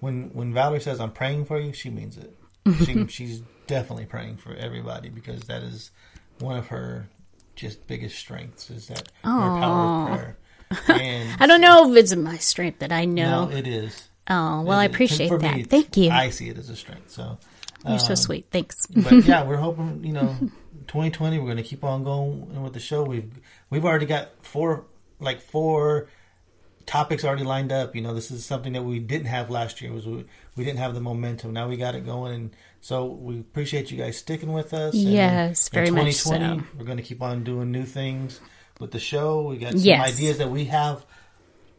when 0.00 0.30
when 0.32 0.52
Valerie 0.52 0.80
says 0.80 1.00
I'm 1.00 1.12
praying 1.12 1.44
for 1.46 1.58
you, 1.60 1.72
she 1.72 1.90
means 1.90 2.16
it. 2.18 2.36
she, 2.84 3.06
she's 3.06 3.42
definitely 3.66 4.06
praying 4.06 4.36
for 4.36 4.54
everybody 4.54 5.08
because 5.08 5.42
that 5.42 5.62
is 5.62 5.90
one 6.40 6.56
of 6.56 6.68
her 6.68 7.08
just 7.56 7.86
biggest 7.86 8.16
strengths 8.18 8.70
is 8.70 8.86
that 8.88 9.08
her 9.24 9.30
power 9.30 10.02
of 10.02 10.08
prayer. 10.16 10.36
And 11.00 11.40
I 11.42 11.46
don't 11.46 11.62
know 11.62 11.90
if 11.90 11.96
it's 11.96 12.14
my 12.14 12.36
strength 12.36 12.80
that 12.80 12.92
I 12.92 13.06
know. 13.06 13.46
no, 13.46 13.56
it 13.56 13.66
is. 13.66 14.08
oh, 14.28 14.60
well, 14.62 14.78
I 14.78 14.84
It 14.84 14.90
is. 14.90 14.94
appreciate 14.94 15.30
me, 15.32 15.38
that. 15.38 15.52
it's- 15.58 15.66
Thank 15.66 15.96
you. 15.96 16.10
I 16.10 16.28
see 16.28 16.50
it 16.50 16.58
as 16.58 16.68
a 16.68 16.76
strength. 16.76 17.10
So, 17.10 17.38
You're 17.88 17.98
so 17.98 18.10
um, 18.10 18.16
sweet. 18.16 18.48
Thanks. 18.50 18.86
but 18.88 19.24
yeah, 19.24 19.44
we're 19.48 19.56
hoping 19.56 20.04
you 20.04 20.12
know, 20.12 20.36
2020 20.88 21.38
we're 21.38 21.44
going 21.44 21.56
to 21.56 21.62
keep 21.62 21.84
on 21.84 22.02
going 22.02 22.62
with 22.62 22.72
the 22.72 22.80
show. 22.80 23.04
We've 23.04 23.30
we've 23.70 23.84
already 23.84 24.06
got 24.06 24.30
four 24.44 24.84
like 25.20 25.40
four 25.40 26.08
topics 26.86 27.24
already 27.24 27.44
lined 27.44 27.70
up. 27.70 27.94
You 27.94 28.02
know, 28.02 28.14
this 28.14 28.30
is 28.30 28.44
something 28.44 28.72
that 28.72 28.82
we 28.82 28.98
didn't 28.98 29.26
have 29.26 29.50
last 29.50 29.80
year. 29.80 29.92
Was 29.92 30.06
we, 30.06 30.24
we 30.56 30.64
didn't 30.64 30.78
have 30.78 30.94
the 30.94 31.00
momentum. 31.00 31.52
Now 31.52 31.68
we 31.68 31.76
got 31.76 31.94
it 31.94 32.04
going, 32.04 32.34
and 32.34 32.56
so 32.80 33.04
we 33.04 33.38
appreciate 33.38 33.90
you 33.90 33.98
guys 33.98 34.16
sticking 34.16 34.52
with 34.52 34.74
us. 34.74 34.94
And 34.94 35.04
Yes, 35.12 35.68
very 35.68 35.90
much 35.90 36.14
so. 36.14 36.62
We're 36.76 36.84
going 36.84 36.96
to 36.96 37.02
keep 37.02 37.22
on 37.22 37.44
doing 37.44 37.70
new 37.70 37.84
things 37.84 38.40
with 38.80 38.90
the 38.90 38.98
show. 38.98 39.42
We 39.42 39.58
got 39.58 39.72
some 39.72 39.82
Yes. 39.84 40.14
ideas 40.14 40.38
that 40.38 40.50
we 40.50 40.64
have 40.66 41.04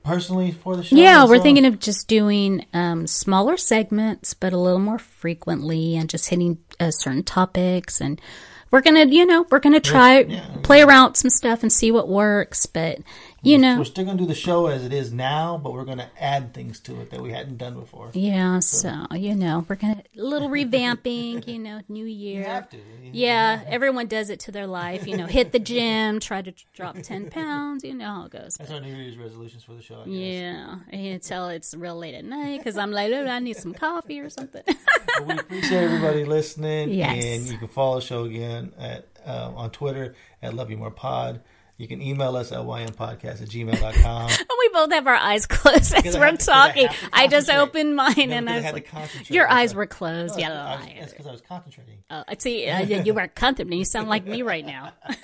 personally 0.04 0.52
for 0.52 0.76
the 0.78 0.84
show. 0.84 0.96
Yeah, 0.96 1.26
we're 1.26 1.40
thinking 1.40 1.66
of 1.66 1.80
just 1.80 2.08
doing 2.08 2.66
um, 2.74 3.08
smaller 3.08 3.58
segments, 3.58 4.34
but 4.34 4.54
a 4.54 4.58
little 4.58 4.80
more 4.80 5.00
frequently, 5.00 5.98
and 5.98 6.10
just 6.10 6.30
hitting 6.30 6.60
uh, 6.80 6.92
certain 6.92 7.24
topics. 7.24 8.00
And 8.00 8.22
we're 8.72 8.82
gonna, 8.82 9.06
you 9.06 9.26
know, 9.26 9.46
we're 9.50 9.60
gonna 9.60 9.80
try 9.80 10.20
yeah, 10.20 10.46
play 10.64 10.82
around 10.82 11.10
with 11.10 11.18
some 11.18 11.30
stuff 11.30 11.64
and 11.64 11.72
see 11.72 11.92
what 11.92 12.08
works. 12.08 12.66
But 12.66 13.00
you 13.42 13.58
know 13.58 13.78
We're 13.78 13.86
still 13.86 14.06
going 14.06 14.18
to 14.18 14.24
do 14.24 14.28
the 14.28 14.36
show 14.36 14.68
as 14.68 14.84
it 14.86 14.94
is 14.94 15.12
now, 15.14 15.58
but 15.58 15.74
we're 15.74 15.86
going 15.86 15.98
to 16.00 16.10
add 16.22 16.54
things 16.54 16.80
to 16.82 17.00
it 17.02 17.12
that 17.12 17.22
we 17.22 17.32
hadn't 17.32 17.58
done 17.58 17.76
before. 17.80 18.12
yeah. 18.14 18.60
So 18.60 19.06
you 19.12 19.36
know, 19.36 19.66
we're 19.68 19.76
gonna 19.76 20.04
a 20.18 20.22
little 20.22 20.50
revamping. 20.50 21.40
You 21.50 21.60
know, 21.60 21.82
new 21.88 22.06
year. 22.06 22.40
You 22.42 22.46
have 22.46 22.70
to. 22.70 22.78
Yeah, 23.12 23.62
everyone 23.68 24.08
does 24.08 24.30
it 24.30 24.40
to 24.42 24.52
their 24.52 24.68
life. 24.68 25.08
You 25.08 25.18
know, 25.18 25.26
hit 25.26 25.52
the 25.52 25.60
gym, 25.60 26.20
try 26.20 26.42
to 26.42 26.54
drop 26.74 26.98
ten 27.02 27.30
pounds. 27.30 27.84
You 27.84 27.94
know 27.94 28.06
how 28.06 28.26
it 28.26 28.32
goes. 28.32 28.56
That's 28.56 28.72
our 28.72 28.80
New 28.82 28.94
Year's 28.94 29.18
resolutions 29.18 29.64
for 29.64 29.74
the 29.74 29.82
show. 29.82 30.02
I 30.02 30.06
guess. 30.06 30.14
Yeah, 30.14 30.76
until 30.92 31.48
it's 31.50 31.74
real 31.76 31.96
late 31.98 32.16
at 32.16 32.26
night 32.26 32.60
because 32.60 32.78
I'm 32.78 32.92
like, 32.92 33.12
oh, 33.12 33.26
I 33.26 33.40
need 33.40 33.58
some 33.58 33.74
coffee 33.74 34.20
or 34.20 34.30
something. 34.30 34.64
But 34.66 35.26
we 35.28 35.34
appreciate 35.38 35.84
everybody 35.84 36.26
listening. 36.26 36.90
Yes. 37.00 37.24
And 37.24 37.44
you 37.46 37.58
can 37.58 37.68
follow 37.68 38.00
the 38.00 38.06
show 38.06 38.24
again 38.26 38.74
at 38.78 39.08
um, 39.26 39.56
on 39.56 39.70
Twitter 39.72 40.16
at 40.42 40.54
Love 40.54 40.70
You 40.70 40.78
More 40.78 40.92
Pod. 40.92 41.42
You 41.80 41.88
can 41.88 42.02
email 42.02 42.36
us 42.36 42.52
at 42.52 42.60
ympodcast 42.60 43.42
at 43.42 43.48
gmail.com. 43.48 44.30
And 44.30 44.48
we 44.60 44.70
both 44.74 44.92
have 44.92 45.08
our 45.08 45.16
eyes 45.16 45.46
closed 45.46 45.94
as 45.96 46.14
I 46.14 46.20
we're 46.20 46.26
to- 46.26 46.32
because 46.34 46.50
I 46.50 46.68
talking. 46.68 46.88
I, 47.14 47.28
just 47.28 47.50
opened 47.50 47.96
mine 47.96 48.14
No, 48.18 48.36
and 48.36 48.50
I 48.50 48.56
was 48.56 48.64
had 48.66 48.70
to 48.72 48.76
like, 48.76 48.88
concentrate. 48.90 49.32
your 49.34 49.50
eyes 49.50 49.74
were 49.74 49.86
closed. 49.88 50.36
No, 50.36 50.42
yeah, 50.42 50.78
I. 50.78 50.98
That's 51.00 51.14
because 51.14 51.26
I 51.26 51.32
was 51.32 51.40
concentrating. 51.42 52.00
Uh, 52.10 52.24
see, 52.38 52.68
uh, 52.68 52.82
you 52.82 53.14
were 53.14 53.30
contemplating. 53.30 53.80
You 53.80 53.86
sound 53.86 54.10
like 54.10 54.26
me 54.26 54.42
right 54.42 54.66
now. 54.66 54.92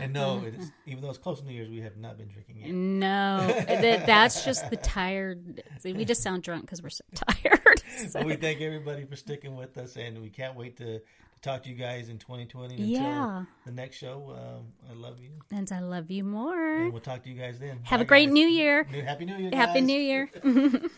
And 0.00 0.12
no, 0.12 0.42
it 0.46 0.54
is, 0.54 0.70
even 0.86 1.02
though 1.02 1.08
it's 1.08 1.18
close 1.18 1.40
to 1.40 1.46
New 1.46 1.52
Year's, 1.54 1.68
we 1.68 1.80
have 1.80 1.96
not 1.96 2.16
been 2.18 2.28
drinking 2.28 2.58
yet. 2.58 2.70
No, 2.70 3.38
that, 3.66 4.06
that's 4.06 4.44
just 4.44 4.68
the 4.70 4.76
tired. 4.76 5.62
see, 5.78 5.92
We 5.92 6.04
just 6.04 6.22
sound 6.22 6.42
drunk 6.42 6.62
because 6.62 6.82
we're 6.82 6.90
so 6.90 7.04
tired. 7.14 7.82
So- 8.08 8.22
we 8.22 8.36
thank 8.36 8.60
everybody 8.60 9.04
for 9.04 9.16
sticking 9.16 9.56
with 9.56 9.76
us, 9.78 9.96
and 9.96 10.20
we 10.20 10.28
can't 10.28 10.54
wait 10.56 10.76
to 10.76 11.00
talk 11.44 11.62
to 11.64 11.68
you 11.68 11.74
guys 11.74 12.08
in 12.08 12.18
2020 12.18 12.74
until 12.74 12.86
Yeah. 12.88 13.44
the 13.66 13.72
next 13.72 13.96
show. 13.96 14.34
Um, 14.36 14.72
I 14.90 14.94
love 14.94 15.20
you, 15.20 15.30
and 15.52 15.70
I 15.70 15.80
love 15.80 16.10
you 16.10 16.24
more. 16.24 16.76
and 16.78 16.92
we'll 16.92 17.02
talk 17.02 17.22
to 17.24 17.30
you 17.30 17.38
guys 17.40 17.58
then. 17.58 17.78
Have 17.84 18.00
a 18.00 18.04
great 18.04 18.26
guys. 18.26 18.32
New 18.34 18.46
Year. 18.46 18.84
Happy 18.84 19.24
New 19.26 19.36
Year! 19.36 19.50
Happy 19.52 19.80
guys. 19.80 19.86
New 19.86 20.00
Year. 20.00 20.30